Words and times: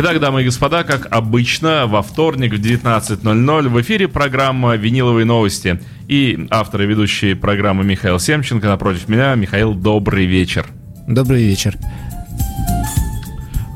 Итак, 0.00 0.20
дамы 0.20 0.42
и 0.42 0.44
господа, 0.44 0.84
как 0.84 1.08
обычно, 1.10 1.88
во 1.88 2.02
вторник 2.02 2.52
в 2.52 2.60
19.00 2.60 3.68
в 3.68 3.80
эфире 3.80 4.06
программа 4.06 4.76
«Виниловые 4.76 5.24
новости». 5.24 5.80
И 6.06 6.46
автор 6.50 6.82
и 6.82 6.86
ведущий 6.86 7.34
программы 7.34 7.82
Михаил 7.82 8.20
Семченко 8.20 8.68
напротив 8.68 9.08
меня. 9.08 9.34
Михаил, 9.34 9.74
добрый 9.74 10.26
вечер. 10.26 10.66
Добрый 11.08 11.42
вечер. 11.42 11.76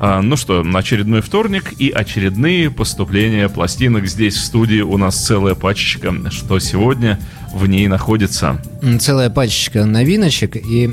А, 0.01 0.23
ну 0.23 0.37
что, 0.37 0.65
очередной 0.75 1.23
вторник 1.23 1.73
и 1.81 1.91
очередные 1.91 2.71
поступления 2.71 3.49
пластинок. 3.49 4.07
Здесь 4.07 4.37
в 4.37 4.45
студии 4.45 4.81
у 4.81 4.97
нас 4.99 5.17
целая 5.17 5.57
пачечка, 5.57 6.15
что 6.31 6.61
сегодня 6.61 7.19
в 7.53 7.67
ней 7.67 7.89
находится. 7.89 8.63
Целая 9.01 9.29
пачечка 9.29 9.87
новиночек 9.87 10.55
и 10.55 10.93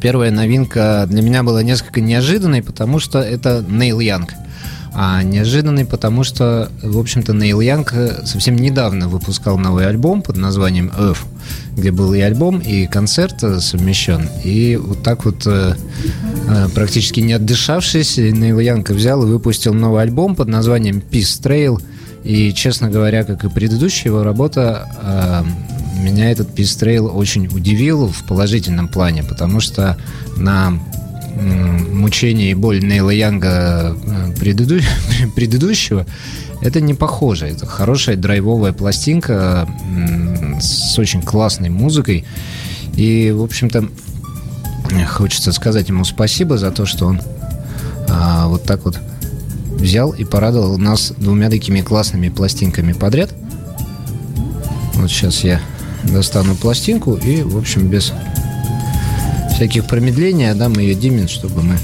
Первая 0.00 0.30
новинка 0.30 1.06
для 1.08 1.22
меня 1.22 1.42
была 1.42 1.62
несколько 1.62 2.00
неожиданной, 2.00 2.62
потому 2.62 2.98
что 2.98 3.20
это 3.20 3.64
Нейл 3.68 4.00
Янг. 4.00 4.30
А 4.96 5.22
неожиданный, 5.24 5.84
потому 5.84 6.22
что, 6.22 6.70
в 6.82 6.98
общем-то, 6.98 7.32
Нейл 7.32 7.60
Янг 7.60 7.92
совсем 8.24 8.54
недавно 8.56 9.08
выпускал 9.08 9.58
новый 9.58 9.88
альбом 9.88 10.22
под 10.22 10.36
названием 10.36 10.92
Earth, 10.96 11.18
где 11.76 11.90
был 11.90 12.14
и 12.14 12.20
альбом, 12.20 12.60
и 12.60 12.86
концерт 12.86 13.40
совмещен. 13.40 14.28
И 14.44 14.76
вот 14.76 15.02
так 15.02 15.24
вот, 15.24 15.42
э, 15.46 15.74
э, 16.48 16.68
практически 16.74 17.20
не 17.20 17.32
отдышавшись, 17.32 18.18
Нейл 18.18 18.60
Янг 18.60 18.90
взял 18.90 19.22
и 19.24 19.26
выпустил 19.26 19.74
новый 19.74 20.02
альбом 20.02 20.36
под 20.36 20.46
названием 20.46 21.02
Peace 21.10 21.42
Trail. 21.42 21.82
И, 22.22 22.52
честно 22.54 22.88
говоря, 22.88 23.24
как 23.24 23.44
и 23.44 23.48
предыдущая 23.48 24.12
его 24.12 24.22
работа, 24.22 24.88
э, 25.02 25.42
меня 26.04 26.30
этот 26.30 26.58
Trail 26.58 27.08
очень 27.08 27.46
удивил 27.46 28.08
в 28.08 28.24
положительном 28.26 28.88
плане, 28.88 29.22
потому 29.22 29.60
что 29.60 29.96
на 30.36 30.78
мучение 31.34 32.52
и 32.52 32.54
боль 32.54 32.80
Нейла 32.80 33.10
Янга 33.10 33.96
э, 34.06 34.32
преду... 34.38 34.80
предыдущего 35.34 36.06
это 36.60 36.80
не 36.80 36.94
похоже. 36.94 37.46
Это 37.46 37.66
хорошая 37.66 38.16
драйвовая 38.16 38.72
пластинка 38.72 39.68
с 40.60 40.98
очень 40.98 41.20
классной 41.22 41.68
музыкой. 41.68 42.24
И, 42.94 43.32
в 43.32 43.42
общем-то, 43.42 43.88
хочется 45.08 45.52
сказать 45.52 45.88
ему 45.88 46.04
спасибо 46.04 46.56
за 46.56 46.70
то, 46.70 46.86
что 46.86 47.06
он 47.06 47.20
а, 48.08 48.46
вот 48.46 48.62
так 48.62 48.84
вот 48.84 48.98
взял 49.78 50.12
и 50.12 50.24
порадовал 50.24 50.78
нас 50.78 51.12
двумя 51.18 51.50
такими 51.50 51.80
классными 51.80 52.28
пластинками 52.28 52.92
подряд. 52.92 53.34
Вот 54.94 55.10
сейчас 55.10 55.44
я 55.44 55.60
достану 56.12 56.54
пластинку 56.54 57.14
и, 57.14 57.42
в 57.42 57.56
общем, 57.56 57.88
без 57.88 58.12
всяких 59.54 59.86
промедлений 59.86 60.50
отдам 60.50 60.72
ее 60.74 60.94
Димин, 60.94 61.28
чтобы 61.28 61.62
мы 61.62 61.78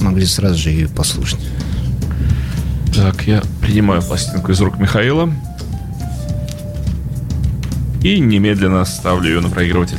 могли 0.00 0.26
сразу 0.26 0.58
же 0.58 0.70
ее 0.70 0.88
послушать. 0.88 1.40
Так, 2.94 3.26
я 3.26 3.42
принимаю 3.60 4.02
пластинку 4.02 4.52
из 4.52 4.60
рук 4.60 4.78
Михаила 4.78 5.32
и 8.02 8.20
немедленно 8.20 8.84
ставлю 8.84 9.28
ее 9.28 9.40
на 9.40 9.48
проигрыватель. 9.48 9.98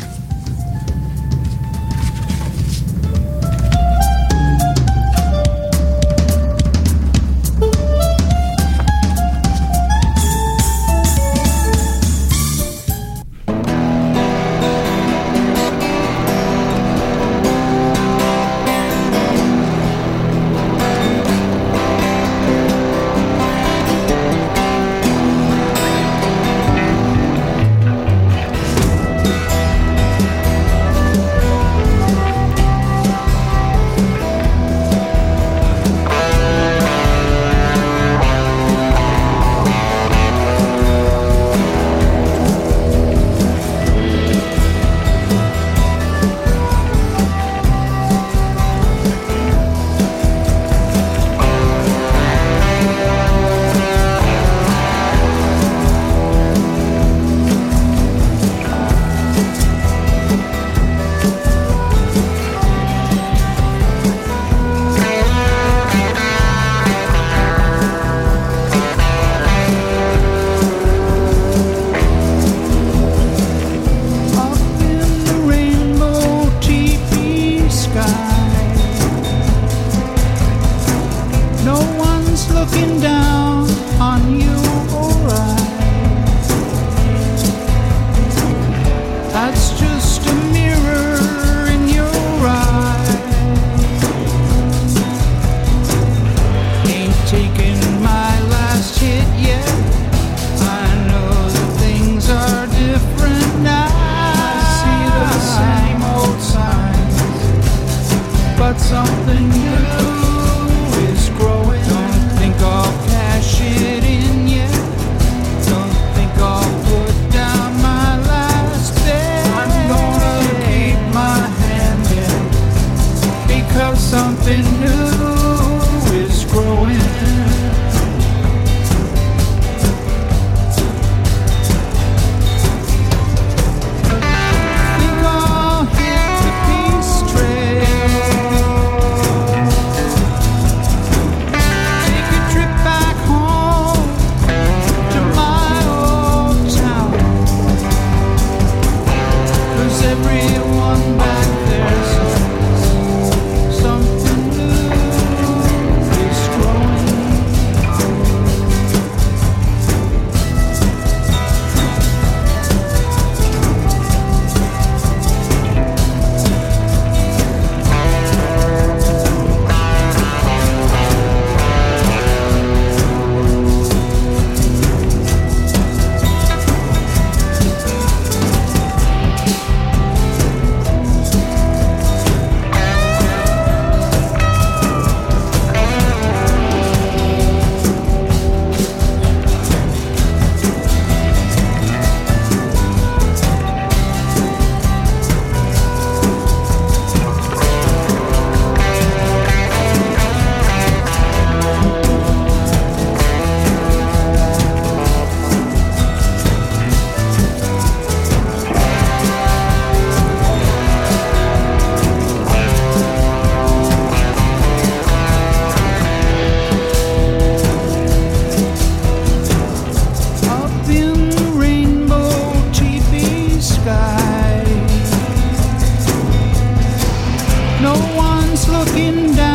Looking 228.94 229.34
down 229.36 229.53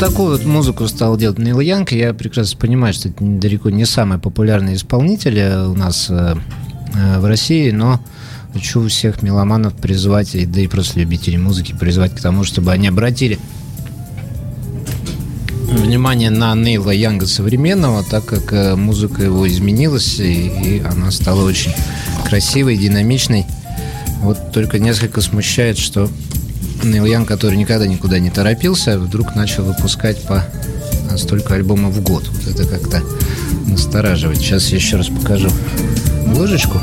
Такую 0.00 0.30
вот 0.30 0.46
музыку 0.46 0.88
стал 0.88 1.18
делать 1.18 1.38
Нил 1.38 1.60
Янг. 1.60 1.92
Я 1.92 2.14
прекрасно 2.14 2.58
понимаю, 2.58 2.94
что 2.94 3.10
это 3.10 3.18
далеко 3.22 3.68
не 3.68 3.84
самый 3.84 4.18
популярный 4.18 4.74
исполнитель 4.74 5.38
у 5.66 5.74
нас 5.74 6.06
э, 6.08 6.36
э, 6.94 7.18
в 7.20 7.26
России, 7.26 7.70
но 7.70 8.00
хочу 8.54 8.88
всех 8.88 9.22
меломанов 9.22 9.74
призвать, 9.74 10.34
и 10.34 10.46
да 10.46 10.62
и 10.62 10.68
просто 10.68 11.00
любителей 11.00 11.36
музыки 11.36 11.74
призвать 11.78 12.14
к 12.14 12.20
тому, 12.22 12.44
чтобы 12.44 12.72
они 12.72 12.88
обратили 12.88 13.38
внимание 15.70 16.30
на 16.30 16.54
Нейла 16.54 16.92
Янга 16.92 17.26
современного, 17.26 18.02
так 18.02 18.24
как 18.24 18.54
э, 18.54 18.76
музыка 18.76 19.22
его 19.22 19.46
изменилась, 19.46 20.18
и 20.18 20.82
она 20.90 21.10
стала 21.10 21.44
очень 21.44 21.74
красивой, 22.26 22.78
динамичной. 22.78 23.44
Вот 24.22 24.50
только 24.50 24.78
несколько 24.78 25.20
смущает, 25.20 25.76
что 25.76 26.08
Нейл 26.84 27.04
Янг, 27.04 27.28
который 27.28 27.56
никогда 27.56 27.86
никуда 27.86 28.18
не 28.18 28.30
торопился, 28.30 28.98
вдруг 28.98 29.34
начал 29.34 29.64
выпускать 29.64 30.22
по 30.24 30.44
столько 31.16 31.54
альбомов 31.54 31.94
в 31.94 32.02
год. 32.02 32.28
Вот 32.28 32.54
это 32.54 32.66
как-то 32.66 33.02
настораживает. 33.66 34.38
Сейчас 34.38 34.68
я 34.68 34.76
еще 34.76 34.96
раз 34.96 35.08
покажу 35.08 35.50
ложечку. 36.26 36.80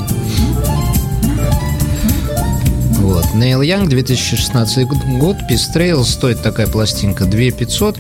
Вот. 2.98 3.34
Нейл 3.34 3.62
Янг, 3.62 3.90
2016 3.90 4.86
год, 5.20 5.38
Trail, 5.50 6.04
стоит 6.04 6.42
такая 6.42 6.68
пластинка 6.68 7.26
2 7.26 7.52
500. 7.52 7.98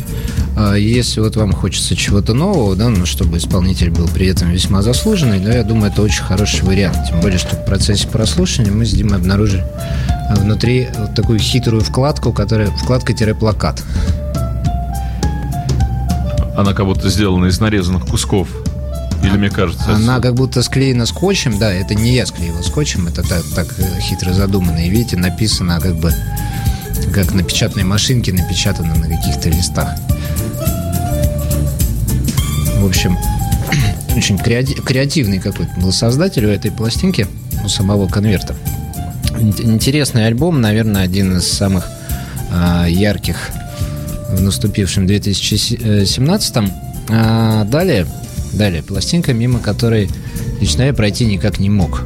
А 0.59 0.73
Если 0.73 1.19
вот 1.19 1.35
вам 1.35 1.53
хочется 1.53 1.95
чего-то 1.95 2.33
нового, 2.33 2.75
да, 2.75 2.89
ну, 2.89 3.05
чтобы 3.05 3.37
исполнитель 3.37 3.91
был 3.91 4.07
при 4.07 4.27
этом 4.27 4.49
весьма 4.49 4.81
заслуженный, 4.81 5.39
да, 5.39 5.55
я 5.55 5.63
думаю, 5.63 5.91
это 5.91 6.01
очень 6.01 6.23
хороший 6.23 6.63
вариант. 6.63 6.97
Тем 7.09 7.21
более, 7.21 7.37
что 7.37 7.55
в 7.55 7.63
процессе 7.63 8.07
прослушивания 8.07 8.71
мы 8.71 8.85
с 8.85 8.91
Димой 8.91 9.17
обнаружили 9.17 9.63
а, 9.63 10.16
внутри 10.29 10.87
вот 10.97 11.15
такую 11.15 11.39
хитрую 11.39 11.81
вкладку, 11.81 12.33
которая 12.33 12.69
вкладка-плакат. 12.69 13.83
Она 16.57 16.73
как 16.73 16.85
будто 16.85 17.09
сделана 17.09 17.45
из 17.45 17.59
нарезанных 17.59 18.05
кусков. 18.07 18.49
Или 19.23 19.37
мне 19.37 19.49
кажется... 19.49 19.93
Она 19.93 20.19
как 20.19 20.35
будто 20.35 20.61
склеена 20.63 21.05
скотчем, 21.05 21.57
да, 21.57 21.71
это 21.71 21.95
не 21.95 22.13
я 22.13 22.25
склеивал 22.25 22.63
скотчем, 22.63 23.07
это 23.07 23.23
так, 23.27 23.43
так 23.55 23.67
э, 23.77 23.99
хитро 23.99 24.31
задумано. 24.33 24.79
И 24.79 24.89
видите, 24.89 25.17
написано 25.17 25.79
как 25.79 25.95
бы 25.95 26.13
как 27.13 27.33
на 27.33 27.43
печатной 27.43 27.83
машинке 27.83 28.33
напечатано 28.33 28.95
на 28.95 29.07
каких-то 29.07 29.49
листах. 29.49 29.89
В 32.77 32.85
общем, 32.85 33.17
очень 34.15 34.37
креати- 34.37 34.81
креативный 34.81 35.39
какой-то 35.39 35.79
был 35.79 35.91
создатель 35.91 36.45
у 36.45 36.49
этой 36.49 36.71
пластинки, 36.71 37.27
у 37.63 37.69
самого 37.69 38.07
конверта. 38.07 38.55
Ин- 39.39 39.73
Интересный 39.73 40.25
альбом, 40.27 40.61
наверное, 40.61 41.03
один 41.03 41.37
из 41.37 41.47
самых 41.47 41.87
а, 42.51 42.85
ярких 42.87 43.37
в 44.29 44.41
наступившем 44.41 45.07
2017 45.07 46.55
а, 47.09 47.63
далее, 47.65 48.05
далее, 48.53 48.83
пластинка, 48.83 49.33
мимо 49.33 49.59
которой 49.59 50.09
лично 50.59 50.83
я 50.83 50.93
пройти 50.93 51.25
никак 51.25 51.59
не 51.59 51.69
мог. 51.69 52.01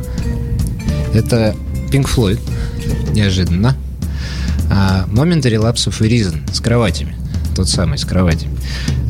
Это 1.13 1.55
Pink 1.91 2.07
Floyd, 2.13 2.39
неожиданно. 3.13 3.75
А, 4.69 5.05
Momentary 5.07 5.55
Lapse 5.55 5.89
of 5.89 6.00
Reason 6.00 6.53
с 6.53 6.59
кроватями. 6.59 7.15
Тот 7.55 7.67
самый 7.67 7.97
с 7.97 8.05
кроватями. 8.05 8.57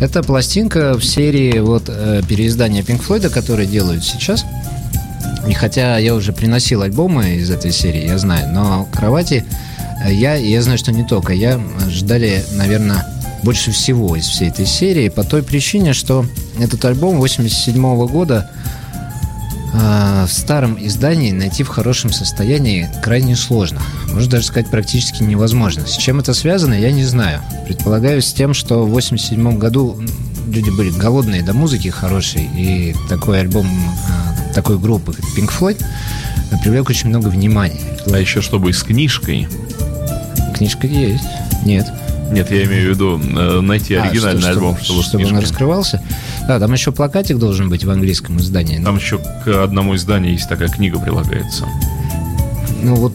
Это 0.02 0.24
пластинка 0.24 0.98
в 0.98 1.04
серии 1.06 1.60
вот 1.60 1.84
э, 1.88 2.24
переиздания 2.28 2.82
Pink 2.82 3.06
Floyd, 3.08 3.30
которые 3.30 3.68
делают 3.68 4.04
сейчас. 4.04 4.44
И 5.48 5.54
хотя 5.54 5.98
я 5.98 6.14
уже 6.14 6.34
приносил 6.34 6.82
альбомы 6.82 7.36
из 7.36 7.50
этой 7.50 7.72
серии, 7.72 8.06
я 8.06 8.18
знаю, 8.18 8.54
но 8.54 8.88
кровати 8.92 9.44
э, 10.06 10.14
я, 10.14 10.36
я 10.36 10.62
знаю, 10.62 10.78
что 10.78 10.92
не 10.92 11.04
только 11.04 11.34
я, 11.34 11.60
э, 11.60 11.90
ждали, 11.90 12.44
наверное, 12.54 13.06
больше 13.44 13.72
всего 13.72 14.16
из 14.16 14.28
всей 14.28 14.50
этой 14.50 14.66
серии 14.66 15.10
по 15.10 15.24
той 15.24 15.42
причине, 15.42 15.94
что 15.94 16.26
этот 16.60 16.86
альбом 16.86 17.18
87 17.18 18.08
года 18.08 18.52
э, 19.74 20.26
в 20.28 20.32
старом 20.32 20.78
издании 20.80 21.32
найти 21.32 21.64
в 21.64 21.70
хорошем 21.70 22.12
состоянии 22.12 22.90
крайне 23.02 23.36
сложно. 23.36 23.82
Можно 24.14 24.32
даже 24.32 24.46
сказать, 24.46 24.70
практически 24.70 25.24
невозможно. 25.24 25.88
С 25.88 25.98
чем 25.98 26.20
это 26.20 26.36
связано, 26.36 26.76
я 26.76 26.92
не 26.92 27.04
знаю. 27.04 27.42
Предполагаю, 27.66 28.22
с 28.22 28.32
тем, 28.32 28.54
что 28.54 28.86
в 28.86 28.92
87 28.92 29.58
году 29.58 30.00
люди 30.48 30.70
были 30.70 30.92
голодные 30.92 31.42
до 31.42 31.54
музыки 31.54 31.88
хорошей, 31.88 32.48
и 32.56 32.96
такой 33.10 33.40
альбом 33.40 33.68
э, 33.68 34.31
такой 34.54 34.78
группы, 34.80 35.14
как 35.14 35.26
Pink 35.38 35.52
Floyd, 35.58 35.84
привлек 36.64 36.90
очень 36.90 37.10
много 37.10 37.28
внимания. 37.28 37.80
А 38.12 38.18
еще 38.18 38.42
чтобы 38.42 38.74
с 38.74 38.84
книжкой. 38.84 39.48
Книжка 40.56 40.88
есть? 40.88 41.24
Нет. 41.66 41.88
Нет, 42.32 42.50
я 42.50 42.64
имею 42.64 42.88
в 42.88 42.96
виду 42.96 43.20
э, 43.20 43.60
найти 43.62 43.96
А, 43.96 44.04
оригинальный 44.04 44.42
что- 44.42 44.52
альбом, 44.52 44.78
чтобы, 44.82 45.04
чтобы, 45.04 45.24
чтобы 45.24 45.36
он 45.38 45.42
раскрывался. 45.44 46.02
Да, 46.48 46.60
там 46.60 46.72
еще 46.72 46.92
плакатик 46.92 47.38
должен 47.38 47.70
быть 47.70 47.84
в 47.84 47.90
английском 47.90 48.38
издании. 48.40 48.82
Там 48.82 48.96
еще 48.98 49.18
к 49.18 49.64
одному 49.64 49.96
изданию 49.96 50.32
есть 50.34 50.48
такая 50.48 50.70
книга 50.70 50.98
прилагается. 51.00 51.66
Ну 52.84 52.96
вот 52.96 53.14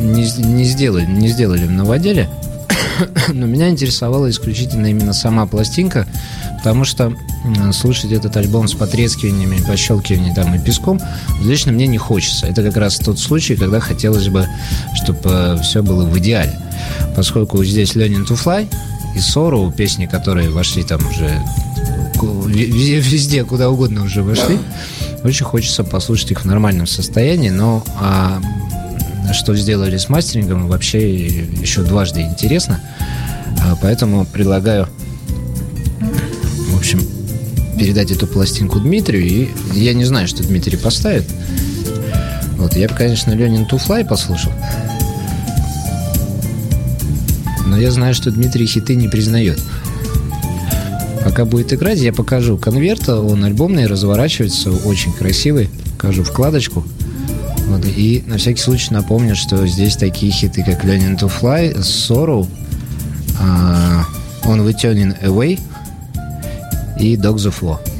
не, 0.00 0.22
не 0.42 0.64
сделали, 0.64 1.04
не 1.04 1.28
сделали 1.28 1.66
в 1.66 1.70
новоделе. 1.70 2.28
Но 3.32 3.46
меня 3.46 3.68
интересовала 3.68 4.30
исключительно 4.30 4.86
именно 4.86 5.12
сама 5.12 5.46
пластинка, 5.46 6.06
потому 6.64 6.84
что 6.84 7.12
слушать 7.74 8.12
этот 8.12 8.38
альбом 8.38 8.68
с 8.68 8.72
потрескиваниями, 8.72 9.60
пощелкиваниями 9.60 10.34
там 10.34 10.54
и 10.54 10.58
песком 10.58 10.98
лично 11.42 11.72
мне 11.72 11.86
не 11.86 11.98
хочется. 11.98 12.46
Это 12.46 12.62
как 12.62 12.78
раз 12.78 12.96
тот 12.96 13.18
случай, 13.18 13.54
когда 13.54 13.80
хотелось 13.80 14.28
бы, 14.28 14.48
чтобы 14.94 15.60
все 15.62 15.82
было 15.82 16.06
в 16.06 16.18
идеале. 16.18 16.58
Поскольку 17.14 17.62
здесь 17.62 17.96
Learning 17.96 18.26
to 18.26 18.42
Fly 18.42 18.66
и 19.14 19.20
Сору, 19.20 19.70
песни, 19.76 20.06
которые 20.06 20.48
вошли 20.48 20.84
там 20.84 21.06
уже 21.06 21.38
везде, 22.48 23.44
куда 23.44 23.68
угодно 23.68 24.02
уже 24.02 24.22
вошли, 24.22 24.58
очень 25.22 25.44
хочется 25.44 25.84
послушать 25.84 26.30
их 26.30 26.40
в 26.40 26.44
нормальном 26.46 26.86
состоянии, 26.86 27.50
но 27.50 27.84
а, 28.00 28.40
что 29.34 29.54
сделали 29.54 29.98
с 29.98 30.08
мастерингом, 30.08 30.68
вообще 30.68 31.26
еще 31.26 31.82
дважды 31.82 32.22
интересно. 32.22 32.80
А, 33.62 33.76
поэтому 33.82 34.24
предлагаю 34.24 34.88
передать 37.74 38.10
эту 38.10 38.26
пластинку 38.26 38.80
Дмитрию, 38.80 39.22
и 39.24 39.50
я 39.74 39.94
не 39.94 40.04
знаю, 40.04 40.28
что 40.28 40.42
Дмитрий 40.42 40.76
поставит. 40.76 41.24
Вот, 42.56 42.76
я 42.76 42.88
бы, 42.88 42.94
конечно, 42.94 43.32
Ленин 43.32 43.66
Туфлай 43.66 44.04
послушал. 44.04 44.52
Но 47.66 47.78
я 47.78 47.90
знаю, 47.90 48.14
что 48.14 48.30
Дмитрий 48.30 48.66
хиты 48.66 48.94
не 48.94 49.08
признает. 49.08 49.60
Пока 51.24 51.44
будет 51.44 51.72
играть, 51.72 51.98
я 51.98 52.12
покажу 52.12 52.56
конверт. 52.56 53.08
Он 53.08 53.44
альбомный, 53.44 53.86
разворачивается, 53.86 54.70
очень 54.70 55.12
красивый. 55.12 55.68
Покажу 55.92 56.22
вкладочку. 56.22 56.84
Вот, 57.68 57.84
и 57.84 58.22
на 58.26 58.36
всякий 58.38 58.60
случай 58.60 58.92
напомню, 58.92 59.34
что 59.34 59.66
здесь 59.66 59.96
такие 59.96 60.30
хиты, 60.30 60.62
как 60.62 60.84
Ленин 60.84 61.16
to 61.16 61.32
Fly, 61.40 61.78
Sorrow, 61.78 62.46
а, 63.40 64.06
uh, 64.42 64.48
On 64.48 64.66
Returning 64.66 65.20
Away– 65.22 65.58
и 66.98 67.16
Dog 67.16 67.36
the 67.36 67.50
Floor. 67.50 67.93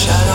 shadow 0.00 0.29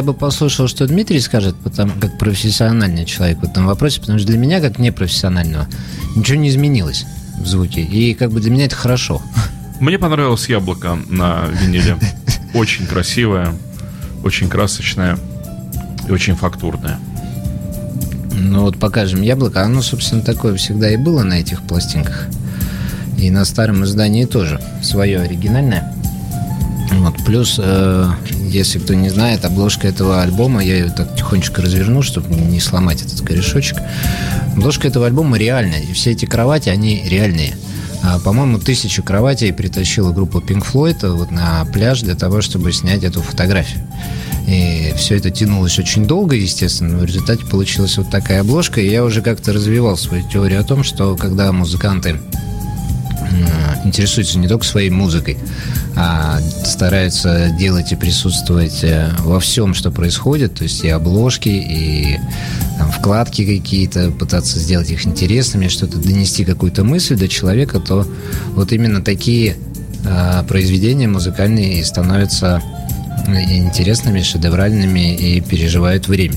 я 0.00 0.04
бы 0.04 0.14
послушал, 0.14 0.66
что 0.66 0.86
Дмитрий 0.86 1.20
скажет, 1.20 1.54
потому, 1.56 1.92
как 2.00 2.16
профессиональный 2.16 3.04
человек 3.04 3.40
в 3.40 3.44
этом 3.44 3.66
вопросе, 3.66 4.00
потому 4.00 4.18
что 4.18 4.28
для 4.28 4.38
меня, 4.38 4.58
как 4.62 4.78
непрофессионального, 4.78 5.66
ничего 6.16 6.38
не 6.38 6.48
изменилось 6.48 7.04
в 7.38 7.46
звуке. 7.46 7.82
И 7.82 8.14
как 8.14 8.30
бы 8.32 8.40
для 8.40 8.50
меня 8.50 8.64
это 8.64 8.76
хорошо. 8.76 9.20
Мне 9.78 9.98
понравилось 9.98 10.48
яблоко 10.48 10.98
на 11.10 11.44
виниле. 11.48 11.98
Очень 12.54 12.86
красивое, 12.86 13.54
очень 14.24 14.48
красочное 14.48 15.18
и 16.08 16.10
очень 16.10 16.34
фактурное. 16.34 16.98
Ну 18.32 18.62
вот 18.62 18.78
покажем 18.78 19.20
яблоко. 19.20 19.62
Оно, 19.62 19.82
собственно, 19.82 20.22
такое 20.22 20.54
всегда 20.56 20.88
и 20.88 20.96
было 20.96 21.24
на 21.24 21.34
этих 21.34 21.60
пластинках. 21.60 22.26
И 23.18 23.30
на 23.30 23.44
старом 23.44 23.84
издании 23.84 24.24
тоже. 24.24 24.62
Свое 24.82 25.20
оригинальное. 25.20 25.92
Вот, 26.92 27.16
плюс, 27.24 27.60
э, 27.62 28.10
если 28.50 28.78
кто 28.78 28.94
не 28.94 29.08
знает, 29.08 29.44
обложка 29.44 29.88
этого 29.88 30.22
альбома, 30.22 30.62
я 30.62 30.74
ее 30.74 30.90
так 30.90 31.16
тихонечко 31.16 31.62
разверну, 31.62 32.02
чтобы 32.02 32.34
не 32.34 32.60
сломать 32.60 33.02
этот 33.02 33.20
корешочек. 33.20 33.78
Обложка 34.56 34.88
этого 34.88 35.06
альбома 35.06 35.38
реальная, 35.38 35.80
и 35.80 35.92
все 35.92 36.10
эти 36.10 36.26
кровати, 36.26 36.68
они 36.68 37.02
реальные. 37.08 37.54
А, 38.02 38.18
по-моему, 38.18 38.58
тысячу 38.58 39.02
кроватей 39.02 39.52
притащила 39.52 40.12
группа 40.12 40.38
Pink 40.38 40.64
Floyd 40.66 41.08
вот 41.14 41.30
на 41.30 41.64
пляж 41.66 42.00
для 42.00 42.14
того, 42.14 42.40
чтобы 42.40 42.72
снять 42.72 43.04
эту 43.04 43.20
фотографию. 43.20 43.86
И 44.46 44.92
все 44.96 45.16
это 45.16 45.30
тянулось 45.30 45.78
очень 45.78 46.06
долго, 46.06 46.34
естественно, 46.34 46.94
но 46.94 46.98
в 47.00 47.04
результате 47.04 47.44
получилась 47.44 47.98
вот 47.98 48.10
такая 48.10 48.40
обложка. 48.40 48.80
И 48.80 48.90
я 48.90 49.04
уже 49.04 49.22
как-то 49.22 49.52
развивал 49.52 49.96
свою 49.96 50.26
теорию 50.28 50.60
о 50.60 50.64
том, 50.64 50.82
что 50.82 51.14
когда 51.16 51.52
музыканты 51.52 52.10
э, 52.10 52.39
интересуются 53.84 54.38
не 54.38 54.48
только 54.48 54.64
своей 54.64 54.90
музыкой, 54.90 55.38
а 55.96 56.40
стараются 56.64 57.50
делать 57.58 57.92
и 57.92 57.96
присутствовать 57.96 58.82
э, 58.82 59.10
во 59.20 59.40
всем, 59.40 59.74
что 59.74 59.90
происходит, 59.90 60.54
то 60.54 60.64
есть 60.64 60.84
и 60.84 60.88
обложки, 60.88 61.48
и 61.48 62.18
там, 62.78 62.90
вкладки 62.90 63.44
какие-то, 63.58 64.10
пытаться 64.10 64.58
сделать 64.58 64.90
их 64.90 65.06
интересными, 65.06 65.68
что-то 65.68 65.98
донести 65.98 66.44
какую-то 66.44 66.84
мысль 66.84 67.16
до 67.16 67.28
человека, 67.28 67.80
то 67.80 68.06
вот 68.54 68.72
именно 68.72 69.02
такие 69.02 69.56
э, 70.04 70.42
произведения 70.46 71.08
музыкальные 71.08 71.80
и 71.80 71.84
становятся 71.84 72.62
э, 73.26 73.32
интересными, 73.56 74.22
шедевральными 74.22 75.14
и 75.14 75.40
переживают 75.40 76.08
время. 76.08 76.36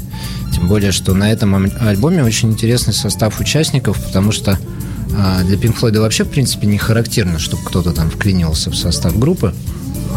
Тем 0.54 0.68
более, 0.68 0.92
что 0.92 1.14
на 1.14 1.32
этом 1.32 1.72
альбоме 1.82 2.24
очень 2.24 2.52
интересный 2.52 2.94
состав 2.94 3.40
участников, 3.40 4.02
потому 4.04 4.32
что 4.32 4.60
а, 5.18 5.44
для 5.44 5.58
Pink 5.58 5.80
Floyd 5.80 6.00
вообще, 6.00 6.24
в 6.24 6.30
принципе, 6.30 6.68
не 6.68 6.78
характерно, 6.78 7.40
чтобы 7.40 7.64
кто-то 7.64 7.92
там 7.92 8.10
вклинился 8.10 8.70
в 8.70 8.76
состав 8.76 9.18
группы. 9.18 9.54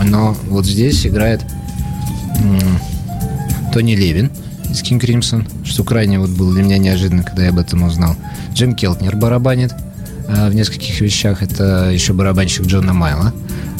Но 0.05 0.37
вот 0.49 0.67
здесь 0.67 1.07
играет 1.07 1.43
Тони 3.73 3.95
Левин 3.95 4.31
из 4.71 4.83
King 4.83 5.01
Crimson, 5.01 5.49
что 5.65 5.85
крайне 5.85 6.19
вот 6.19 6.31
было 6.31 6.53
для 6.53 6.63
меня 6.63 6.79
неожиданно, 6.79 7.23
когда 7.23 7.45
я 7.45 7.51
об 7.51 7.59
этом 7.59 7.83
узнал. 7.83 8.17
Джим 8.53 8.75
Келтнер 8.75 9.17
барабанит 9.17 9.75
а, 10.29 10.49
в 10.49 10.55
нескольких 10.55 11.01
вещах. 11.01 11.43
Это 11.43 11.91
еще 11.91 12.13
барабанщик 12.13 12.67
Джона 12.67 12.93
Майла. 12.93 13.33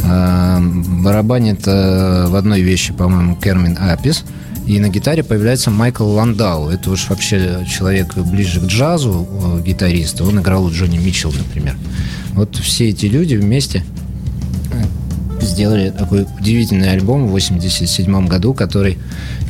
А, 0.05 0.61
барабанит 0.61 1.63
а, 1.67 2.29
в 2.29 2.35
одной 2.35 2.61
вещи, 2.63 2.93
по-моему, 2.93 3.37
Кермин 3.37 3.77
Апис. 3.79 4.25
И 4.67 4.81
на 4.81 4.89
гитаре 4.89 5.23
появляется 5.23 5.71
Майкл 5.71 6.05
Ландау. 6.05 6.69
Это 6.69 6.91
уж 6.91 7.09
вообще 7.09 7.65
человек 7.71 8.17
ближе 8.17 8.61
к 8.61 8.65
джазу, 8.65 9.27
э, 9.31 9.63
гитарист. 9.65 10.21
Он 10.21 10.41
играл 10.41 10.65
у 10.65 10.73
Джонни 10.73 10.99
Митчелл, 10.99 11.33
например. 11.33 11.77
Вот 12.33 12.57
все 12.57 12.89
эти 12.89 13.07
люди 13.07 13.37
вместе 13.37 13.85
э, 14.73 15.41
сделали 15.41 15.91
такой 15.91 16.27
удивительный 16.41 16.91
альбом 16.91 17.29
в 17.29 17.31
87 17.31 18.27
году, 18.27 18.55
который... 18.55 18.99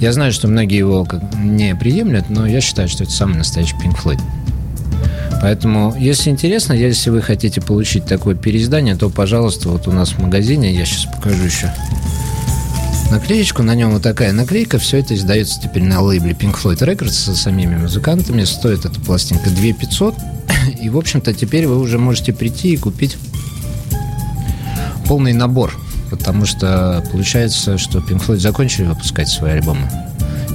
Я 0.00 0.12
знаю, 0.12 0.32
что 0.32 0.48
многие 0.48 0.78
его 0.78 1.08
не 1.42 1.74
приемлят, 1.74 2.28
но 2.28 2.46
я 2.46 2.60
считаю, 2.60 2.88
что 2.88 3.04
это 3.04 3.12
самый 3.12 3.38
настоящий 3.38 3.74
Pink 3.76 3.96
Floyd. 3.96 4.20
Поэтому, 5.40 5.94
если 5.98 6.28
интересно, 6.28 6.74
если 6.74 7.08
вы 7.08 7.22
хотите 7.22 7.62
получить 7.62 8.04
такое 8.04 8.34
переиздание, 8.34 8.96
то, 8.96 9.08
пожалуйста, 9.08 9.70
вот 9.70 9.88
у 9.88 9.92
нас 9.92 10.10
в 10.10 10.18
магазине, 10.18 10.74
я 10.74 10.84
сейчас 10.84 11.06
покажу 11.06 11.42
еще 11.42 11.72
наклеечку, 13.10 13.62
на 13.62 13.74
нем 13.74 13.92
вот 13.92 14.02
такая 14.02 14.32
наклейка, 14.32 14.78
все 14.78 14.98
это 14.98 15.14
издается 15.14 15.60
теперь 15.60 15.82
на 15.82 16.00
лейбле 16.00 16.32
Pink 16.32 16.60
Floyd 16.60 16.78
Records 16.78 17.10
со 17.10 17.34
самими 17.34 17.76
музыкантами, 17.76 18.44
стоит 18.44 18.84
эта 18.84 19.00
пластинка 19.00 19.50
2 19.50 19.72
500, 19.74 20.14
и, 20.80 20.88
в 20.88 20.96
общем-то, 20.96 21.34
теперь 21.34 21.66
вы 21.66 21.78
уже 21.78 21.98
можете 21.98 22.32
прийти 22.32 22.72
и 22.72 22.76
купить 22.76 23.16
полный 25.06 25.32
набор, 25.32 25.74
потому 26.10 26.46
что 26.46 27.04
получается, 27.12 27.78
что 27.78 27.98
Pink 27.98 28.26
Floyd 28.26 28.38
закончили 28.38 28.86
выпускать 28.86 29.28
свои 29.28 29.52
альбомы. 29.52 29.90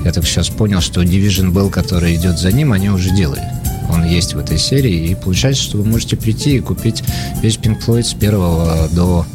Я 0.03 0.11
так 0.11 0.25
сейчас 0.25 0.49
понял, 0.49 0.81
что 0.81 1.03
Division 1.03 1.51
Bell, 1.51 1.69
который 1.69 2.15
идет 2.15 2.39
за 2.39 2.51
ним, 2.51 2.73
они 2.73 2.89
уже 2.89 3.11
делали. 3.11 3.43
Он 3.89 4.03
есть 4.03 4.33
в 4.33 4.39
этой 4.39 4.57
серии, 4.57 5.09
и 5.09 5.15
получается, 5.15 5.61
что 5.61 5.77
вы 5.77 5.85
можете 5.85 6.15
прийти 6.15 6.55
и 6.55 6.59
купить 6.59 7.03
весь 7.41 7.57
Pink 7.57 7.85
Floyd 7.85 8.03
с 8.03 8.13
первого 8.13 8.89
до 8.91 9.25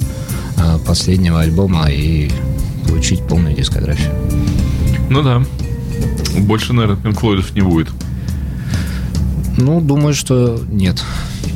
а, 0.56 0.78
последнего 0.78 1.40
альбома 1.40 1.88
и 1.90 2.30
получить 2.86 3.26
полную 3.26 3.54
дискографию. 3.54 4.12
Ну 5.10 5.22
да. 5.22 5.42
Больше, 6.38 6.72
наверное, 6.72 7.12
Floyd'ов 7.12 7.54
не 7.54 7.62
будет. 7.62 7.88
Ну, 9.56 9.80
думаю, 9.80 10.14
что 10.14 10.62
нет. 10.70 11.02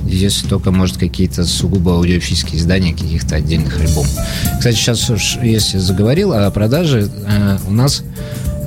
Если 0.06 0.48
только, 0.48 0.70
может, 0.70 0.96
какие-то 0.96 1.44
сугубо 1.44 1.92
аудиофильские 1.92 2.58
издания 2.58 2.92
каких-то 2.94 3.36
отдельных 3.36 3.78
альбомов. 3.78 4.10
Кстати, 4.58 4.76
сейчас 4.76 5.10
уж, 5.10 5.38
если 5.42 5.78
заговорил 5.78 6.32
о 6.32 6.50
продаже, 6.50 7.10
э, 7.26 7.58
у 7.68 7.72
нас 7.72 8.02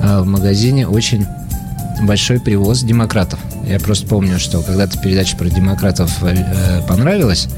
э, 0.00 0.20
в 0.20 0.26
магазине 0.26 0.86
очень 0.86 1.26
большой 2.02 2.40
привоз 2.40 2.82
демократов. 2.82 3.38
Я 3.68 3.80
просто 3.80 4.06
помню, 4.06 4.38
что 4.38 4.62
когда-то 4.62 4.98
передача 4.98 5.36
про 5.36 5.48
демократов 5.48 6.12
э, 6.22 6.82
понравилась, 6.86 7.48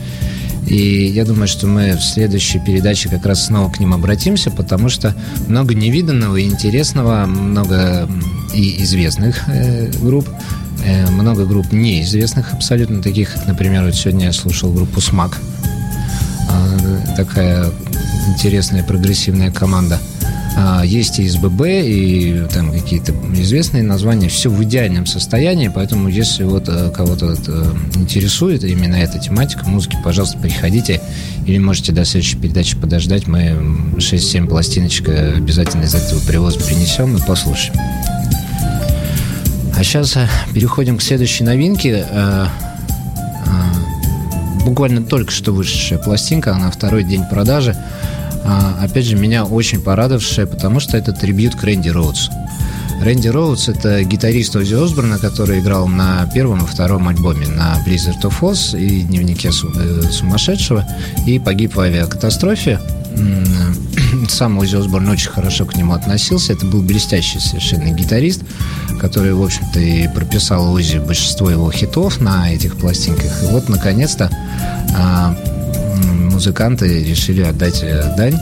и 0.67 1.07
я 1.07 1.25
думаю, 1.25 1.47
что 1.47 1.67
мы 1.67 1.93
в 1.97 2.03
следующей 2.03 2.59
передаче 2.59 3.09
как 3.09 3.25
раз 3.25 3.47
снова 3.47 3.71
к 3.71 3.79
ним 3.79 3.95
обратимся, 3.95 4.51
потому 4.51 4.89
что 4.89 5.15
много 5.47 5.75
невиданного 5.75 6.37
и 6.37 6.45
интересного, 6.45 7.27
много 7.27 8.09
и 8.53 8.83
известных 8.83 9.49
э, 9.49 9.91
групп, 10.03 10.29
э, 10.85 11.09
много 11.11 11.47
групп 11.47 11.73
неизвестных 11.73 12.53
абсолютно, 12.53 13.01
таких, 13.01 13.33
как, 13.33 13.47
например, 13.47 13.85
вот 13.85 13.95
сегодня 13.95 14.27
я 14.27 14.33
слушал 14.33 14.73
группу 14.73 15.01
«Смак», 15.01 15.39
А, 16.49 17.15
такая 17.17 17.71
интересная 18.29 18.83
прогрессивная 18.83 19.51
команда. 19.51 19.99
А, 20.59 20.83
Есть 20.85 21.19
и 21.19 21.29
СББ, 21.29 21.63
и 21.67 22.47
там 22.53 22.73
какие-то 22.73 23.13
известные 23.35 23.83
названия. 23.83 24.31
Все 24.31 24.49
в 24.49 24.63
идеальном 24.65 25.05
состоянии, 25.05 25.69
поэтому 25.69 26.09
если 26.09 26.45
вот 26.45 26.65
э, 26.69 26.91
кого-то 26.91 27.37
э, 27.47 27.65
интересует 27.97 28.65
именно 28.65 28.97
эта 28.97 29.19
тематика 29.19 29.67
музыки, 29.69 29.99
пожалуйста, 30.03 30.39
приходите. 30.39 31.03
Или 31.45 31.59
можете 31.59 31.93
до 31.93 32.07
следующей 32.07 32.39
передачи 32.39 32.75
подождать. 32.75 33.27
Мы 33.27 33.41
м, 33.41 33.97
6-7 33.99 34.47
пластиночек 34.47 35.11
э, 35.11 35.35
обязательно 35.37 35.85
из 35.85 35.95
этого 35.95 36.21
привоза 36.21 36.59
принесем 36.59 37.15
и 37.17 37.21
послушаем. 37.21 37.75
А 39.77 39.85
сейчас 39.85 40.17
переходим 40.55 40.97
к 40.97 41.03
следующей 41.03 41.45
новинке. 41.45 42.07
Э, 42.11 42.47
э, 43.47 44.65
Буквально 44.65 45.03
только 45.03 45.31
что 45.31 45.53
вышедшая 45.53 45.99
пластинка, 45.99 46.55
она 46.55 46.71
второй 46.71 47.05
день 47.05 47.25
продажи. 47.31 47.77
А, 48.47 48.79
опять 48.83 49.07
же, 49.07 49.17
меня 49.17 49.45
очень 49.45 49.81
порадовавшая, 49.81 50.47
потому 50.47 50.81
что 50.81 50.97
это 50.97 51.13
трибют 51.13 51.57
к 51.57 51.65
Рэнди 51.65 51.89
Роудсу. 51.89 52.31
Рэнди 53.03 53.29
Роудс– 53.29 53.69
это 53.69 54.03
гитарист 54.05 54.57
Оззи 54.57 54.75
Осборна, 54.75 55.19
который 55.19 55.61
играл 55.61 55.87
на 55.87 56.27
первом 56.33 56.65
и 56.65 56.67
втором 56.67 57.09
альбоме, 57.09 57.47
на 57.47 57.77
Blizzard 57.87 58.21
of 58.23 58.41
Oz 58.41 58.79
и 58.79 59.03
Дневнике 59.03 59.51
э, 59.51 60.03
сумасшедшего, 60.11 60.87
и 61.27 61.39
погиб 61.39 61.75
в 61.75 61.81
авиакатастрофе. 61.81 62.81
Сам 64.29 64.59
Оззи 64.59 64.77
Осборн 64.77 65.09
очень 65.09 65.31
хорошо 65.31 65.67
к 65.67 65.77
нему 65.77 65.93
относился. 65.93 66.53
Это 66.53 66.67
был 66.67 66.83
блестящий 66.83 67.39
совершенно 67.39 67.91
гитарист, 67.91 68.43
который, 69.01 69.35
в 69.35 69.43
общем-то, 69.43 69.79
и 69.79 70.09
прописал 70.09 70.73
Оззи 70.73 70.99
большинство 70.99 71.51
его 71.51 71.71
хитов 71.71 72.21
на 72.21 72.53
этих 72.53 72.77
пластинках. 72.77 73.43
И 73.43 73.47
вот, 73.47 73.69
наконец-то, 73.69 74.31
а, 74.97 75.37
музыканты 76.37 77.03
решили 77.03 77.41
отдать 77.41 77.81
э, 77.83 78.15
дань 78.15 78.39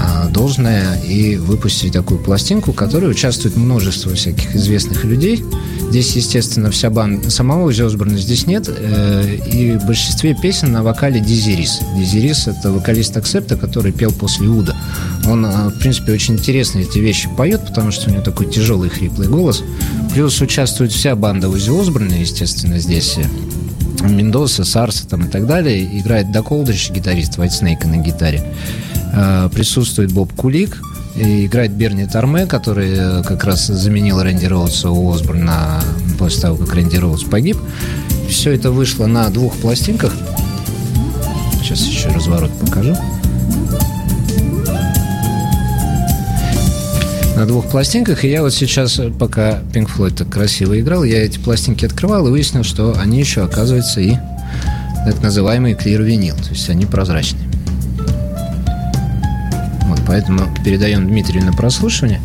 а, 0.00 0.28
должное 0.28 0.98
и 1.02 1.36
выпустить 1.36 1.92
такую 1.92 2.20
пластинку, 2.20 2.72
в 2.72 2.74
которой 2.74 3.10
участвует 3.10 3.56
множество 3.56 4.14
всяких 4.14 4.56
известных 4.56 5.04
людей. 5.04 5.44
Здесь, 5.90 6.16
естественно, 6.16 6.70
вся 6.70 6.88
банда... 6.88 7.30
Самого 7.30 7.64
Оззи 7.64 7.82
Осборна 7.82 8.16
здесь 8.16 8.46
нет. 8.46 8.68
э, 8.68 9.38
и 9.46 9.72
в 9.72 9.86
большинстве 9.86 10.34
песен 10.40 10.72
на 10.72 10.82
вокале 10.82 11.20
Дизирис. 11.20 11.80
Дизирис– 11.98 12.46
это 12.46 12.70
вокалист 12.70 13.16
Аксепта, 13.16 13.56
который 13.56 13.92
пел 13.92 14.12
после 14.12 14.46
Уда. 14.48 14.74
Он, 15.26 15.44
э, 15.44 15.68
в 15.68 15.78
принципе, 15.78 16.12
очень 16.12 16.34
интересно 16.34 16.78
эти 16.78 16.98
вещи 16.98 17.28
поет, 17.36 17.66
потому 17.66 17.90
что 17.90 18.08
у 18.08 18.12
него 18.12 18.22
такой 18.22 18.46
тяжелый 18.46 18.88
хриплый 18.88 19.28
голос. 19.28 19.62
Плюс 20.14 20.40
участвует 20.40 20.92
вся 20.92 21.14
банда 21.14 21.48
Оззи 21.50 21.78
Осборна, 21.78 22.14
естественно, 22.14 22.78
здесь. 22.78 23.18
Мендоса, 24.02 24.64
Сарса 24.64 25.06
там 25.08 25.24
и 25.26 25.28
так 25.28 25.46
далее. 25.46 25.98
Играет 25.98 26.30
Дак 26.30 26.50
Олдрич, 26.52 26.90
гитарист 26.90 27.38
White 27.38 27.60
Snake 27.60 27.86
на 27.86 27.96
гитаре. 27.96 28.42
Э, 29.12 29.48
Присутствует 29.52 30.12
Боб 30.12 30.32
Кулик. 30.34 30.80
И 31.16 31.46
играет 31.46 31.72
Берни 31.72 32.06
Торме, 32.06 32.46
который 32.46 32.92
э, 32.96 33.22
как 33.24 33.42
раз 33.42 33.66
заменил 33.66 34.22
Рэнди 34.22 34.46
Роудса 34.46 34.90
у 34.90 35.12
Осборна 35.12 35.82
после 36.16 36.42
того, 36.42 36.56
как 36.56 36.72
Рэнди 36.74 36.96
Роудс 36.96 37.24
погиб. 37.24 37.56
Все 38.28 38.52
это 38.52 38.70
вышло 38.70 39.06
на 39.06 39.28
двух 39.30 39.56
пластинках. 39.56 40.14
Сейчас 41.60 41.80
еще 41.80 42.08
разворот 42.10 42.52
покажу. 42.60 42.96
На 47.38 47.46
двух 47.46 47.70
пластинках, 47.70 48.24
и 48.24 48.30
я 48.30 48.42
вот 48.42 48.52
сейчас, 48.52 48.98
э, 48.98 49.10
пока 49.10 49.60
Pink 49.72 49.88
Floyd 49.96 50.16
так 50.16 50.28
красиво 50.28 50.78
играл, 50.80 51.04
я 51.04 51.24
эти 51.24 51.38
пластинки 51.38 51.84
открывал 51.84 52.26
и 52.26 52.30
выяснил, 52.30 52.64
что 52.64 52.98
они 52.98 53.20
еще, 53.20 53.44
оказывается, 53.44 54.00
и 54.00 54.16
так 55.04 55.22
называемый 55.22 55.74
clear 55.74 56.02
винил, 56.02 56.34
то 56.34 56.50
есть 56.50 56.68
они 56.68 56.84
прозрачные. 56.84 57.48
Вот, 59.84 60.00
поэтому 60.04 60.40
передаем 60.64 61.06
Дмитрию 61.06 61.44
на 61.44 61.52
прослушивание. 61.52 62.20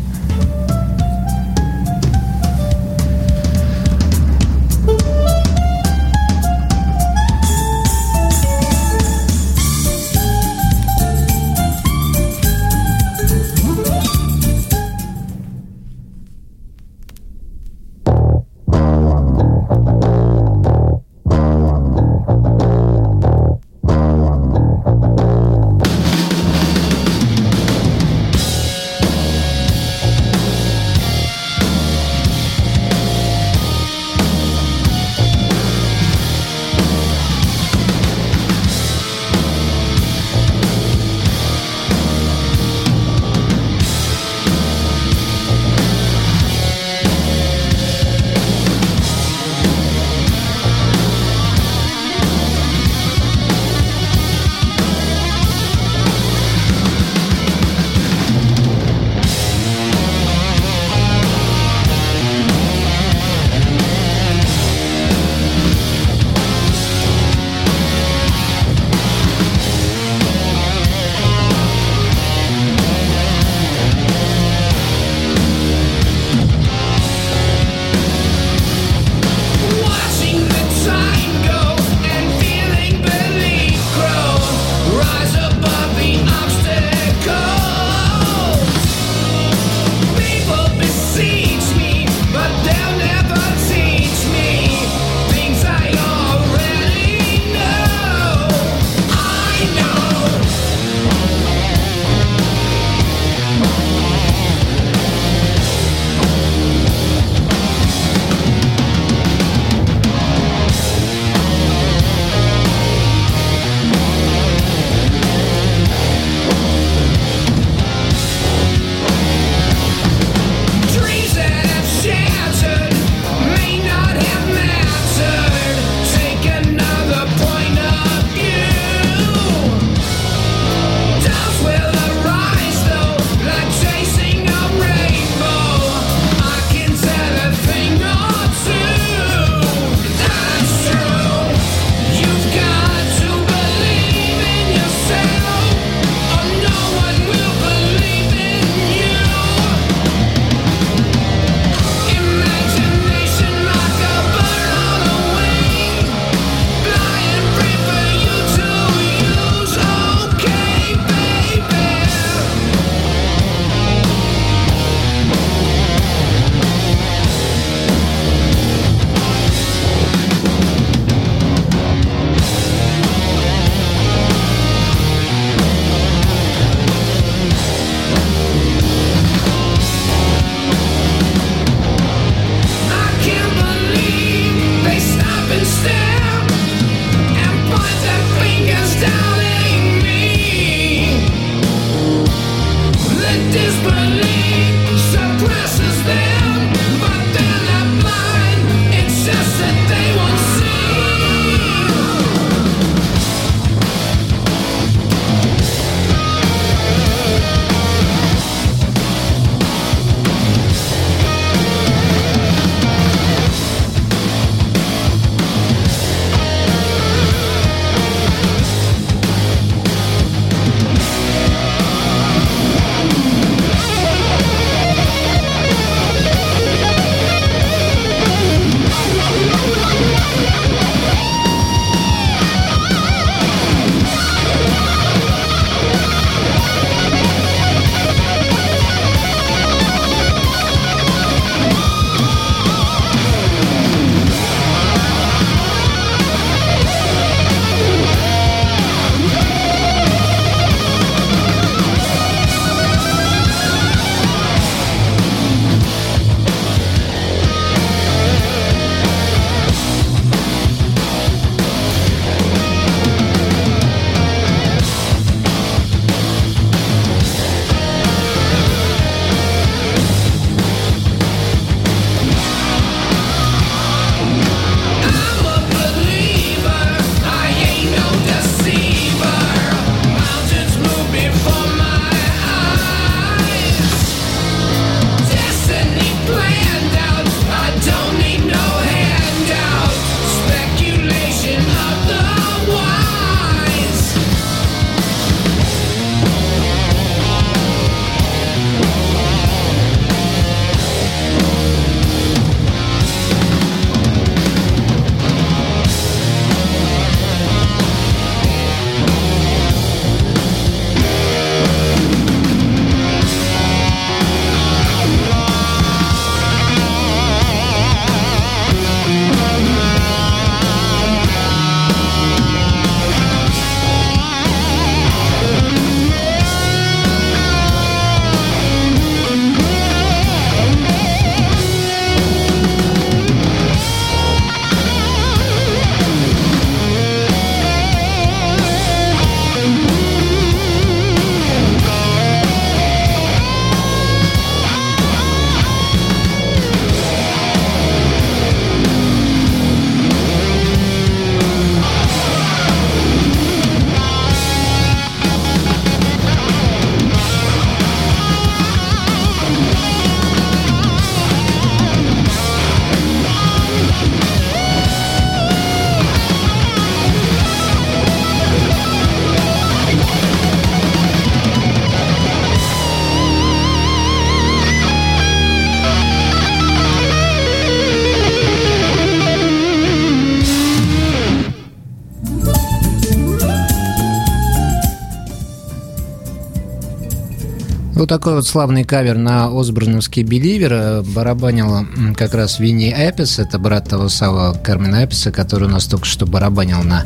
Такой 388.24 388.36
вот 388.36 388.46
славный 388.46 388.84
кавер 388.84 389.18
на 389.18 389.48
Осборновский 389.48 390.22
Беливер 390.22 390.72
э, 390.72 391.02
барабанил 391.02 391.86
как 392.16 392.32
раз 392.32 392.58
Винни 392.58 392.90
Эпис, 392.90 393.38
это 393.38 393.58
брат 393.58 393.86
того 393.86 394.08
самого 394.08 394.54
Кармина 394.54 395.04
Эписа, 395.04 395.30
который 395.30 395.68
у 395.68 395.70
нас 395.70 395.84
только 395.84 396.06
что 396.06 396.24
барабанил 396.24 396.82
на 396.82 397.04